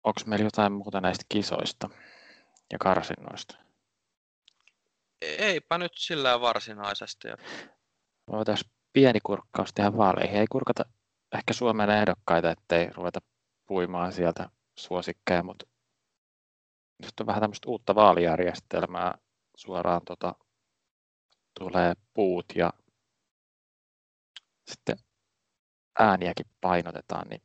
Onko 0.04 0.22
meillä 0.26 0.46
jotain 0.46 0.74
muuta 0.74 1.02
näistä 1.02 1.26
kisoista 1.30 1.90
ja 2.72 2.78
karsinnoista? 2.78 3.56
Eipä 5.22 5.78
nyt 5.78 5.92
sillä 5.96 6.42
varsinaisesti. 6.42 7.28
Voitaisiin 8.32 8.72
pieni 8.94 9.20
kurkkaus 9.20 9.74
tehdä 9.74 9.98
vaaleihin. 9.98 10.40
Ei 10.40 10.48
kurkata 10.48 10.86
ehkä 11.32 11.54
Suomen 11.54 11.90
ehdokkaita, 11.90 12.52
ettei 12.52 12.90
ruveta 12.90 13.20
puimaan 13.66 14.14
sieltä 14.14 14.50
suosikkeja, 14.80 15.44
mutta 15.44 15.66
nyt 17.02 17.20
on 17.20 17.28
vähän 17.28 17.42
tämmöistä 17.42 17.70
uutta 17.70 17.96
vaalijärjestelmää 17.96 19.18
suoraan 19.58 20.02
tota, 20.06 20.36
tulee 21.60 21.94
puut 22.14 22.46
ja 22.56 22.74
sitten 24.68 24.98
ääniäkin 26.00 26.46
painotetaan, 26.62 27.28
niin 27.28 27.42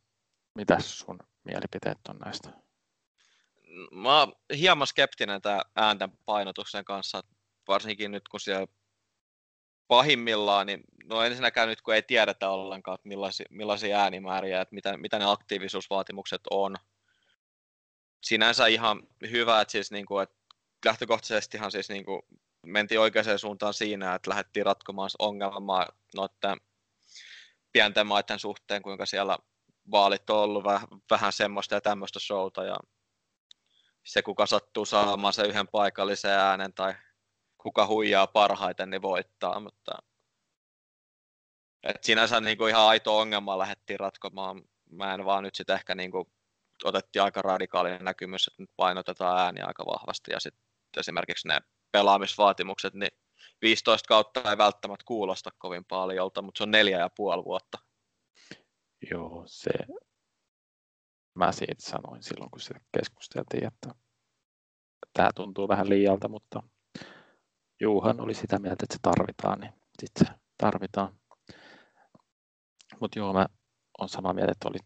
mitäs 0.61 0.99
sun 0.99 1.19
mielipiteet 1.45 1.99
on 2.09 2.17
näistä? 2.17 2.51
Mä 3.93 4.19
oon 4.19 4.33
hieman 4.57 4.87
skeptinen 4.87 5.43
tämä 5.43 5.63
äänten 5.77 6.13
painotuksen 6.25 6.85
kanssa, 6.85 7.23
varsinkin 7.69 8.11
nyt 8.11 8.29
kun 8.29 8.41
siellä 8.41 8.67
pahimmillaan, 9.89 10.67
niin 10.67 10.81
no 11.05 11.23
ensinnäkään 11.23 11.69
nyt 11.69 11.83
kun 11.83 11.95
ei 11.95 12.03
tiedetä 12.03 12.51
ollenkaan, 12.51 12.95
että 12.95 13.09
millaisia, 13.09 13.47
millaisia 13.51 14.01
äänimääriä, 14.01 14.61
että 14.61 14.75
mitä, 14.75 14.97
mitä 14.97 15.19
ne 15.19 15.25
aktiivisuusvaatimukset 15.31 16.41
on. 16.51 16.77
Sinänsä 18.23 18.67
ihan 18.67 19.03
hyvä, 19.31 19.61
että 19.61 19.73
siis 19.73 19.91
niin 19.91 20.07
kuin, 20.07 20.23
että 20.23 20.37
lähtökohtaisestihan 20.85 21.73
siis 21.73 21.89
niin 21.89 22.05
kuin 22.05 22.23
mentiin 22.67 23.01
oikeaan 23.01 23.39
suuntaan 23.39 23.75
siinä, 23.75 24.15
että 24.15 24.31
lähdettiin 24.31 24.67
ratkomaan 24.67 25.11
ongelmaa 25.19 25.87
noiden 26.17 26.61
pienten 27.73 28.07
maiden 28.07 28.39
suhteen, 28.39 28.83
kuinka 28.83 29.07
siellä 29.07 29.39
vaalit 29.91 30.31
on 30.31 30.39
ollut 30.39 30.65
vähän, 30.65 30.89
vähän 31.11 31.33
semmoista 31.33 31.75
ja 31.75 31.81
tämmöistä 31.81 32.21
showta 32.21 32.65
ja 32.65 32.77
se, 34.05 34.23
kuka 34.23 34.47
sattuu 34.47 34.85
saamaan 34.85 35.33
se 35.33 35.43
yhden 35.43 35.69
paikallisen 35.69 36.31
äänen 36.31 36.75
tai 36.75 36.95
kuka 37.59 37.87
huijaa 37.87 38.27
parhaiten, 38.27 38.91
niin 38.91 39.03
voittaa, 39.03 39.61
mutta 39.61 39.93
et 41.83 42.05
sinänsä 42.05 42.41
niin 42.41 42.59
kuin 42.59 42.71
ihan 42.71 42.87
aito 42.87 43.19
ongelma 43.19 43.59
lähdettiin 43.59 44.01
ratkomaan. 44.01 44.63
Mä 44.91 45.15
en 45.15 45.25
vaan 45.25 45.43
nyt 45.43 45.55
sitten 45.55 45.75
ehkä 45.75 45.95
niin 45.95 46.11
kuin 46.11 46.25
otettiin 46.85 47.23
aika 47.23 47.43
radikaali 47.43 47.99
näkymys, 47.99 48.47
että 48.47 48.63
nyt 48.63 48.71
painotetaan 48.77 49.39
ääniä 49.39 49.65
aika 49.67 49.87
vahvasti 49.87 50.33
ja 50.33 50.41
sitten 50.41 50.63
esimerkiksi 50.97 51.49
ne 51.49 51.61
pelaamisvaatimukset, 51.93 52.95
niin 52.95 53.11
15 53.63 54.09
kautta 54.09 54.51
ei 54.51 54.59
välttämättä 54.59 55.05
kuulosta 55.05 55.51
kovin 55.59 55.85
paljolta, 55.85 56.43
mutta 56.43 56.59
se 56.59 56.63
on 56.63 56.71
neljä 56.71 56.99
ja 56.99 57.11
puoli 57.17 57.45
vuotta. 57.45 57.79
Joo, 59.11 59.43
se 59.47 59.71
mä 61.35 61.53
siitä 61.53 61.83
sanoin 61.83 62.23
silloin, 62.23 62.51
kun 62.51 62.61
se 62.61 62.75
keskusteltiin, 62.99 63.67
että 63.67 63.95
tämä 65.13 65.31
tuntuu 65.35 65.69
vähän 65.69 65.89
liialta, 65.89 66.29
mutta 66.29 66.63
Juuhan 67.81 68.21
oli 68.21 68.35
sitä 68.35 68.59
mieltä, 68.59 68.85
että 68.85 68.95
se 68.95 68.99
tarvitaan, 69.03 69.61
niin 69.61 69.73
sitten 69.99 70.27
se 70.27 70.41
tarvitaan. 70.59 71.21
Mutta 73.01 73.19
joo, 73.19 73.33
mä 73.33 73.47
olen 73.99 74.09
samaa 74.09 74.35
mieltä, 74.35 74.53
että 74.53 74.69
oli, 74.69 74.79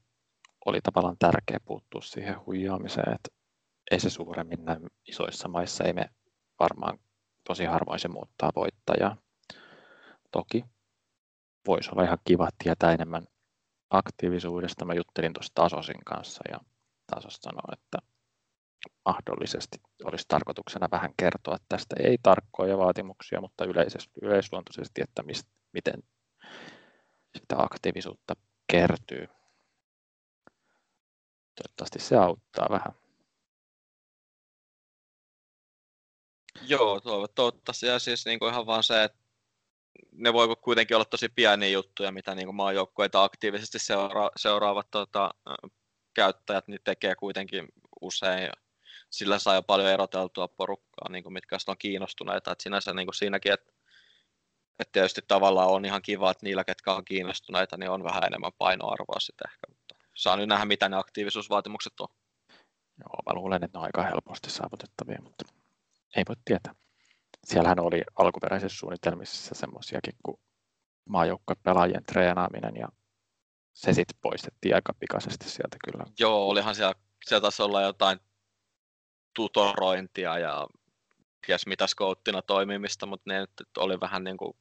oli 0.67 0.81
tavallaan 0.81 1.17
tärkeä 1.19 1.59
puuttua 1.65 2.01
siihen 2.01 2.47
huijaamiseen, 2.47 3.15
että 3.15 3.29
ei 3.91 4.01
se 4.01 4.11
suuremmin 4.11 4.65
näy 4.65 4.81
isoissa 5.09 5.49
maissa, 5.49 5.85
ei 5.85 5.93
me 5.93 6.11
varmaan 6.61 6.99
tosi 7.47 7.65
harvoin 7.65 7.99
se 7.99 8.09
muuttaa 8.09 8.51
voittajaa. 8.57 9.17
Toki 10.33 10.65
voisi 11.67 11.91
olla 11.93 12.03
ihan 12.03 12.19
kiva 12.25 12.49
tietää 12.65 12.93
enemmän 12.93 13.27
aktiivisuudesta. 13.91 14.85
Mä 14.85 14.95
juttelin 14.95 15.33
tuossa 15.33 15.53
Tasosin 15.55 16.05
kanssa 16.07 16.43
ja 16.51 16.61
Tasos 17.07 17.35
sanoi, 17.35 17.73
että 17.73 17.99
mahdollisesti 19.05 19.79
olisi 20.05 20.25
tarkoituksena 20.29 20.89
vähän 20.91 21.11
kertoa 21.17 21.57
tästä 21.69 21.97
ei 21.99 22.19
tarkkoja 22.23 22.79
vaatimuksia, 22.79 23.41
mutta 23.41 23.65
yleisesti, 23.65 24.21
yleisluontoisesti, 24.23 25.03
että 25.03 25.23
mist, 25.23 25.49
miten 25.73 26.03
sitä 27.39 27.57
aktiivisuutta 27.59 28.35
kertyy. 28.73 29.29
Toivottavasti 31.55 31.99
se 31.99 32.17
auttaa 32.17 32.67
vähän. 32.71 32.93
Joo, 36.63 37.01
toivottavasti. 37.35 37.87
Ja 37.87 37.99
siis 37.99 38.27
niin 38.27 38.39
kuin 38.39 38.53
ihan 38.53 38.67
vaan 38.67 38.83
se, 38.83 39.05
että 39.05 39.24
ne 40.13 40.33
voi 40.33 40.57
kuitenkin 40.57 40.97
olla 40.97 41.05
tosi 41.05 41.29
pieniä 41.29 41.69
juttuja, 41.69 42.13
mitä 42.13 42.35
niin 42.35 42.55
maajoukkueita 42.55 43.25
aktiivisesti 43.25 43.79
seura- 43.79 44.31
seuraavat 44.37 44.91
tota, 44.91 45.31
käyttäjät 46.15 46.69
niin 46.69 46.81
tekee 46.85 47.15
kuitenkin 47.15 47.69
usein. 48.01 48.51
Sillä 49.11 49.39
saa 49.39 49.55
jo 49.55 49.63
paljon 49.63 49.89
eroteltua 49.89 50.49
porukkaa, 50.49 51.09
niin 51.11 51.23
kuin 51.23 51.33
mitkä 51.33 51.57
on 51.67 51.79
kiinnostuneita. 51.79 52.53
Et 52.53 52.61
sinänsä 52.61 52.95
niin 52.95 53.07
kuin 53.07 53.15
siinäkin, 53.15 53.53
että 53.53 53.73
et 54.79 54.93
tietysti 54.93 55.21
tavallaan 55.29 55.69
on 55.69 55.85
ihan 55.85 56.03
kiva, 56.03 56.31
että 56.31 56.47
niillä, 56.47 56.65
ketkä 56.65 56.93
on 56.93 57.05
kiinnostuneita, 57.05 57.77
niin 57.77 57.91
on 57.91 58.05
vähän 58.05 58.25
enemmän 58.25 58.53
painoarvoa 58.59 59.21
sitten 59.21 59.51
ehkä. 59.51 59.67
Mutta 59.69 59.95
saa 60.15 60.37
nyt 60.37 60.49
nähdä, 60.49 60.65
mitä 60.65 60.89
ne 60.89 60.97
aktiivisuusvaatimukset 60.97 62.01
on. 62.01 62.09
Joo, 62.99 63.23
mä 63.27 63.35
luulen, 63.35 63.65
että 63.65 63.79
ne 63.79 63.81
on 63.81 63.85
aika 63.85 64.03
helposti 64.03 64.51
saavutettavia, 64.51 65.19
mutta 65.23 65.45
ei 66.17 66.25
voi 66.29 66.37
tietää. 66.45 66.75
Siellähän 67.45 67.81
oli 67.81 68.03
alkuperäisissä 68.19 68.79
suunnitelmissa 68.79 69.55
semmoisiakin 69.55 70.15
kuin 70.23 70.37
pelaajien 71.63 72.05
treenaaminen 72.05 72.77
ja 72.77 72.89
se 73.73 73.93
sitten 73.93 74.19
poistettiin 74.21 74.75
aika 74.75 74.93
pikaisesti 75.01 75.51
sieltä 75.51 75.77
kyllä. 75.85 76.05
Joo, 76.19 76.49
olihan 76.49 76.75
siellä, 76.75 76.95
siellä 77.25 77.41
taisi 77.41 77.63
olla 77.63 77.83
jotain 77.83 78.19
tutorointia 79.35 80.39
ja 80.39 80.67
ties 81.47 81.67
mitä 81.67 81.87
skouttina 81.87 82.43
toimimista, 82.43 83.07
mutta 83.07 83.31
ne 83.31 83.41
nyt 83.41 83.51
oli 83.79 84.01
vähän 84.01 84.25
niin 84.25 84.37
kuin 84.37 84.57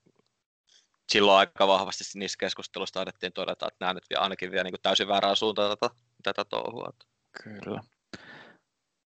silloin 1.12 1.40
aika 1.40 1.68
vahvasti 1.68 2.04
niissä 2.16 2.38
keskusteluissa 2.40 2.94
taidettiin 2.94 3.34
todeta, 3.34 3.68
että 3.68 3.86
nämä 3.86 3.94
nyt 3.94 4.04
ainakin 4.18 4.52
vielä 4.52 4.64
niin 4.64 4.72
kuin 4.72 4.82
täysin 4.82 5.08
väärään 5.08 5.36
suuntaan 5.36 5.78
tätä, 5.78 5.96
tätä 6.24 6.46
touhua. 6.46 6.90
Kyllä. 7.44 7.84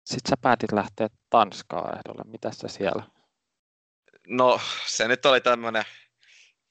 Sitten 0.05 0.29
sä 0.29 0.35
päätit 0.41 0.71
lähteä 0.71 1.07
Tanskaa 1.29 1.93
ehdolle. 1.95 2.31
Mitä 2.31 2.51
sä 2.51 2.67
siellä? 2.67 3.03
No 4.27 4.61
se 4.85 5.07
nyt 5.07 5.25
oli 5.25 5.41
tämmöinen 5.41 5.83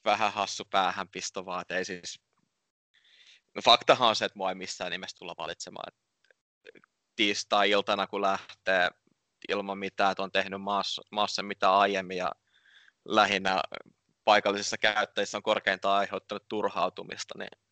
vähän 0.05 0.33
hassu 0.33 0.65
päähänpisto 0.65 1.47
vaan, 1.47 1.63
että 1.63 1.77
ei 1.77 1.85
siis... 1.85 2.21
No 3.55 3.63
faktahan 3.65 4.09
on 4.09 4.17
se, 4.17 4.25
että 4.25 4.39
mua 4.39 4.49
ei 4.49 4.55
missään 4.55 4.91
nimessä 4.91 5.17
tulla 5.19 5.35
valitsemaan. 5.39 5.93
Tiistai-iltana 7.17 8.07
kun 8.07 8.23
lähtee 8.23 8.91
ilman 9.49 9.79
mitään, 9.79 10.13
että 10.13 10.23
on 10.23 10.33
tehnyt 10.33 10.63
maassa, 10.63 11.03
maassa 11.11 11.43
mitä 11.43 11.79
aiemmin 11.79 12.17
ja 12.17 12.33
lähinnä 13.05 13.61
paikallisissa 14.25 14.79
käyttäjissä 14.79 15.39
on 15.39 15.43
korkeintaan 15.43 15.99
aiheuttanut 15.99 16.49
turhautumista, 16.49 17.39
niin 17.39 17.63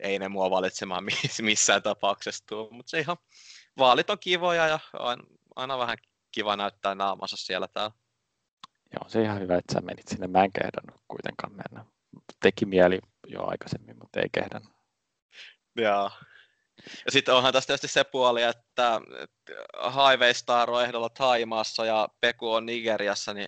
ei 0.00 0.18
ne 0.18 0.28
mua 0.28 0.50
valitsemaan 0.50 1.04
missään 1.42 1.82
tapauksessa 1.82 2.44
tule, 2.46 2.70
mutta 2.70 2.90
se 2.90 3.00
ihan 3.00 3.16
vaalit 3.78 4.10
on 4.10 4.18
kivoja 4.18 4.66
ja 4.66 4.78
on 4.98 5.18
aina 5.56 5.78
vähän 5.78 5.98
kiva 6.32 6.56
näyttää 6.56 6.94
naamansa 6.94 7.36
siellä 7.36 7.68
täällä. 7.68 8.03
Joo, 8.94 9.08
se 9.08 9.22
ihan 9.22 9.40
hyvä, 9.40 9.56
että 9.56 9.74
sä 9.74 9.80
menit 9.80 10.08
sinne. 10.08 10.26
Mä 10.26 10.44
en 10.44 10.52
kehdannut 10.52 11.02
kuitenkaan 11.08 11.52
mennä. 11.52 11.84
Teki 12.40 12.66
mieli 12.66 12.98
jo 13.26 13.46
aikaisemmin, 13.46 13.98
mutta 13.98 14.20
ei 14.20 14.28
kehdannut. 14.32 14.72
Joo. 15.76 16.10
Ja 17.04 17.12
sitten 17.12 17.34
onhan 17.34 17.52
tässä 17.52 17.66
tietysti 17.66 17.88
se 17.88 18.04
puoli, 18.04 18.42
että 18.42 19.00
Highway 19.84 20.34
Star 20.34 20.70
on 20.70 20.84
ehdolla 20.84 21.08
Taimaassa 21.08 21.84
ja 21.84 22.08
Peku 22.20 22.52
on 22.52 22.66
Nigeriassa, 22.66 23.34
niin 23.34 23.46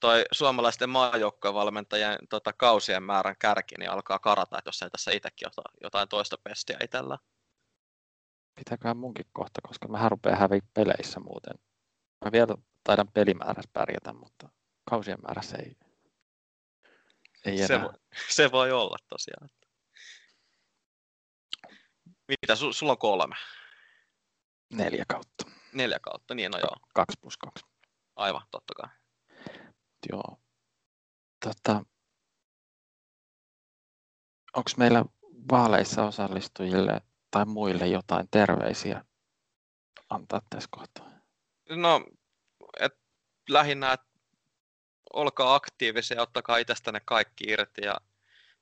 toi 0.00 0.24
suomalaisten 0.32 0.90
maajoukkovalmentajien 0.90 2.18
tota, 2.30 2.52
kausien 2.52 3.02
määrän 3.02 3.36
kärki 3.38 3.74
niin 3.78 3.90
alkaa 3.90 4.18
karata, 4.18 4.58
että 4.58 4.68
jos 4.68 4.82
ei 4.82 4.90
tässä 4.90 5.10
itsekin 5.10 5.48
ota 5.48 5.62
jotain 5.82 6.08
toista 6.08 6.36
pestiä 6.44 6.76
itsellä. 6.84 7.18
Pitäköhän 8.54 8.96
munkin 8.96 9.26
kohta, 9.32 9.60
koska 9.68 9.88
mä 9.88 10.08
rupeaa 10.08 10.36
häviä 10.36 10.60
peleissä 10.74 11.20
muuten. 11.20 11.54
Mä 12.24 12.32
vielä 12.32 12.54
taidan 12.84 13.08
pelimäärässä 13.14 13.70
pärjätä, 13.72 14.12
mutta 14.12 14.48
kausien 14.92 15.18
määrässä 15.22 15.56
ei, 15.56 15.76
ei 17.44 17.56
enää. 17.56 17.66
Se, 17.66 17.80
voi, 17.80 17.92
se 18.28 18.52
voi 18.52 18.72
olla 18.72 18.96
tosiaan. 19.08 19.50
Mitä, 22.28 22.56
su, 22.56 22.72
sulla 22.72 22.92
on 22.92 22.98
kolme? 22.98 23.34
Neljä 24.72 25.04
kautta. 25.08 25.44
Neljä 25.72 25.98
kautta, 26.00 26.34
niin 26.34 26.50
no 26.50 26.58
joo. 26.58 26.76
Kaksi 26.94 27.18
plus 27.20 27.36
kaksi. 27.36 27.64
Aivan, 28.16 28.42
totta 28.50 28.74
kai. 28.74 28.88
Joo. 30.10 30.40
Tota, 31.44 31.84
Onko 34.56 34.70
meillä 34.76 35.04
vaaleissa 35.50 36.04
osallistujille 36.04 37.00
tai 37.30 37.44
muille 37.44 37.86
jotain 37.86 38.28
terveisiä 38.30 39.04
antaa 40.08 40.40
tässä 40.50 40.68
kohtaa? 40.72 41.10
No, 41.68 42.04
et 42.80 42.92
lähinnä, 43.48 43.92
että 43.92 44.11
olkaa 45.12 45.54
aktiivisia 45.54 46.16
ja 46.16 46.22
ottakaa 46.22 46.56
itsestänne 46.56 47.00
kaikki 47.04 47.44
irti. 47.48 47.82
Ja 47.84 47.96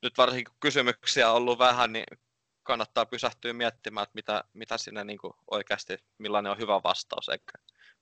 nyt 0.02 0.18
varsinkin 0.18 0.44
kun 0.44 0.60
kysymyksiä 0.60 1.30
on 1.30 1.36
ollut 1.36 1.58
vähän, 1.58 1.92
niin 1.92 2.18
kannattaa 2.62 3.06
pysähtyä 3.06 3.52
miettimään, 3.52 4.02
että 4.02 4.14
mitä, 4.14 4.44
mitä 4.52 4.78
sinne 4.78 5.04
niin 5.04 5.18
kuin 5.18 5.32
oikeasti, 5.50 5.98
millainen 6.18 6.52
on 6.52 6.58
hyvä 6.58 6.82
vastaus, 6.82 7.28
eikä 7.28 7.52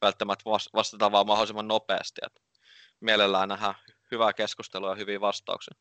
välttämättä 0.03 0.45
vastata 0.75 1.13
vaan 1.13 1.27
mahdollisimman 1.27 1.69
nopeasti. 1.69 2.21
Että 2.27 2.41
mielellään 3.01 3.49
nähdään 3.49 3.75
hyvää 4.11 4.33
keskustelua 4.33 4.91
ja 4.91 4.95
hyviä 4.95 5.21
vastauksia. 5.21 5.75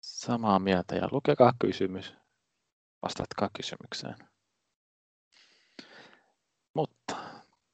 Samaa 0.00 0.58
mieltä 0.58 0.94
ja 0.94 1.08
lukekaa 1.12 1.52
kysymys. 1.58 2.14
Vastatkaa 3.02 3.50
kysymykseen. 3.56 4.16
Mutta 6.74 7.16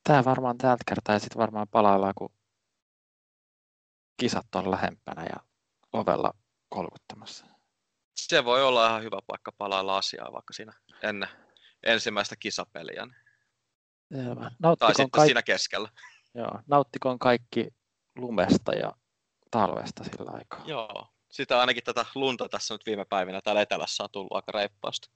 tämä 0.04 0.24
varmaan 0.24 0.58
tältä 0.58 0.84
kertaa 0.88 1.14
ja 1.14 1.18
sitten 1.18 1.38
varmaan 1.38 1.68
palaillaan, 1.68 2.14
kun 2.18 2.35
kisat 4.16 4.54
on 4.54 4.70
lähempänä 4.70 5.24
ja 5.24 5.36
ovella 5.92 6.34
kolkuttamassa. 6.68 7.46
Se 8.16 8.44
voi 8.44 8.64
olla 8.64 8.86
ihan 8.86 9.02
hyvä 9.02 9.18
paikka 9.26 9.52
palailla 9.52 9.96
asiaa 9.96 10.32
vaikka 10.32 10.52
siinä 10.52 10.72
ennen 11.02 11.28
ensimmäistä 11.82 12.36
kisapeliä. 12.36 13.06
Selvä. 14.14 14.50
tai 14.78 14.88
sitten 14.88 15.10
kaikki... 15.10 15.26
siinä 15.28 15.42
keskellä. 15.42 15.88
Joo, 16.34 16.60
nauttikoon 16.66 17.18
kaikki 17.18 17.68
lumesta 18.16 18.72
ja 18.72 18.92
talvesta 19.50 20.04
sillä 20.04 20.30
aikaa. 20.34 20.62
Joo, 20.66 21.08
sitä 21.30 21.60
ainakin 21.60 21.84
tätä 21.84 22.06
lunta 22.14 22.48
tässä 22.48 22.74
nyt 22.74 22.86
viime 22.86 23.04
päivinä 23.04 23.40
täällä 23.40 23.62
etelässä 23.62 24.04
on 24.04 24.10
tullut 24.12 24.32
aika 24.32 24.52
reippaasti. 24.52 25.08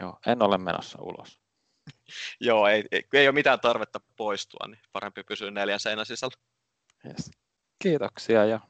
Joo, 0.00 0.18
en 0.26 0.42
ole 0.42 0.58
menossa 0.58 0.98
ulos. 1.02 1.40
Joo, 2.40 2.66
ei, 2.66 2.84
ei, 2.90 3.04
ei 3.12 3.28
ole 3.28 3.34
mitään 3.34 3.60
tarvetta 3.60 4.00
poistua, 4.16 4.66
niin 4.68 4.80
parempi 4.92 5.22
pysyä 5.22 5.50
neljän 5.50 5.80
seinän 5.80 6.06
sisällä. 6.06 6.36
Yes. 7.04 7.30
Kiitoksia 7.78 8.44
ja 8.44 8.60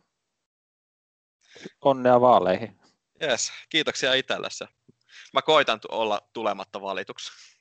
onnea 1.81 2.21
vaaleihin. 2.21 2.81
Yes, 3.23 3.53
kiitoksia 3.69 4.15
itsellesi. 4.15 4.65
Mä 5.33 5.43
koitan 5.43 5.81
olla 5.89 6.21
tulematta 6.33 6.81
valituksi. 6.81 7.56